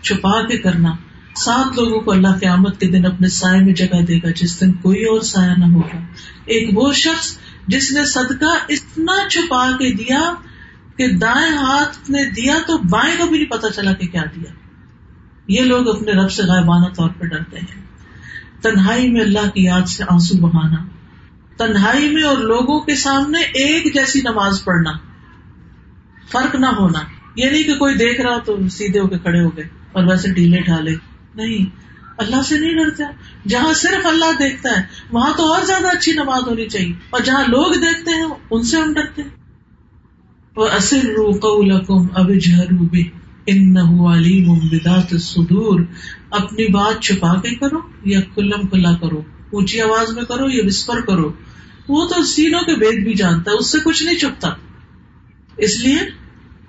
[0.03, 0.93] چھپا کے کرنا۔
[1.37, 4.73] سات لوگوں کو اللہ قیامت کے دن اپنے سائے میں جگہ دے گا، جس دن
[4.73, 5.99] کوئی اور سایہ نہ ہوگا۔
[6.45, 10.35] ایک وہ شخص جس نے صدقہ اتنا چھپا کے دیا
[10.97, 14.53] کہ دائیں ہاتھ نے دیا تو بائیں کو بھی نہیں پتا چلا کہ کیا دیا۔
[15.49, 17.83] یہ لوگ اپنے رب سے غائبانہ طور پہ ڈرتے ہیں۔
[18.63, 20.77] تنہائی میں اللہ کی یاد سے آنسو بہانا۔
[21.57, 24.93] تنہائی میں اور لوگوں کے سامنے ایک جیسی نماز پڑھنا۔
[26.33, 27.01] فرق نہ ہونا۔
[27.37, 30.33] یہ نہیں کہ کوئی دیکھ رہا تو سیدھے ہو کے کھڑے ہو گئے اور ویسے
[30.33, 30.95] ڈھیلے ڈھالے۔
[31.35, 31.65] نہیں،
[32.19, 33.05] اللہ سے نہیں ڈرتا
[33.49, 37.45] جہاں صرف اللہ دیکھتا ہے، وہاں تو اور زیادہ اچھی نماز ہونی چاہیے۔ اور جہاں
[37.49, 39.41] لوگ دیکھتے ہیں، ان سے ہم ڈرتے ہیں۔
[43.47, 45.81] ان سدور
[46.31, 51.01] اپنی بات چھپا کے کرو یا کلم کھلا کرو، اونچی آواز میں کرو یا وسپر
[51.01, 51.33] کرو۔
[51.89, 54.49] وہ تو سینوں کے بیگ بھی جانتا ہے، اس سے کچھ نہیں چھپتا۔
[55.57, 55.99] اس لیے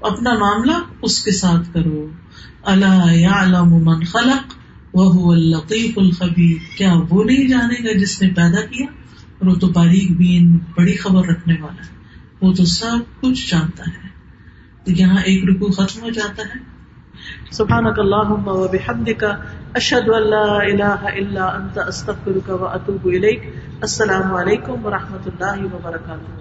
[0.02, 0.72] اپنا معاملہ
[1.02, 2.08] اس کے ساتھ کرو۔
[2.64, 4.54] اللہ من خلق
[4.94, 8.86] وہ القیف الخبیر۔ کیا وہ نہیں جانے گا جس نے پیدا کیا؟
[9.40, 11.98] اور وہ تو باریک بین، بڑی خبر رکھنے والا ہے۔
[12.42, 14.08] وہ تو سب کچھ جانتا ہے۔
[14.84, 16.72] تو یہاں ایک رکو ختم ہو جاتا ہے۔
[17.52, 19.24] سبحانك اللهم وبحمدك
[19.74, 23.40] اشهد ان لا اله الا انت استغفرك واتوب اليك
[23.82, 26.41] السلام علیکم و رحمۃ اللہ وبرکاتہ۔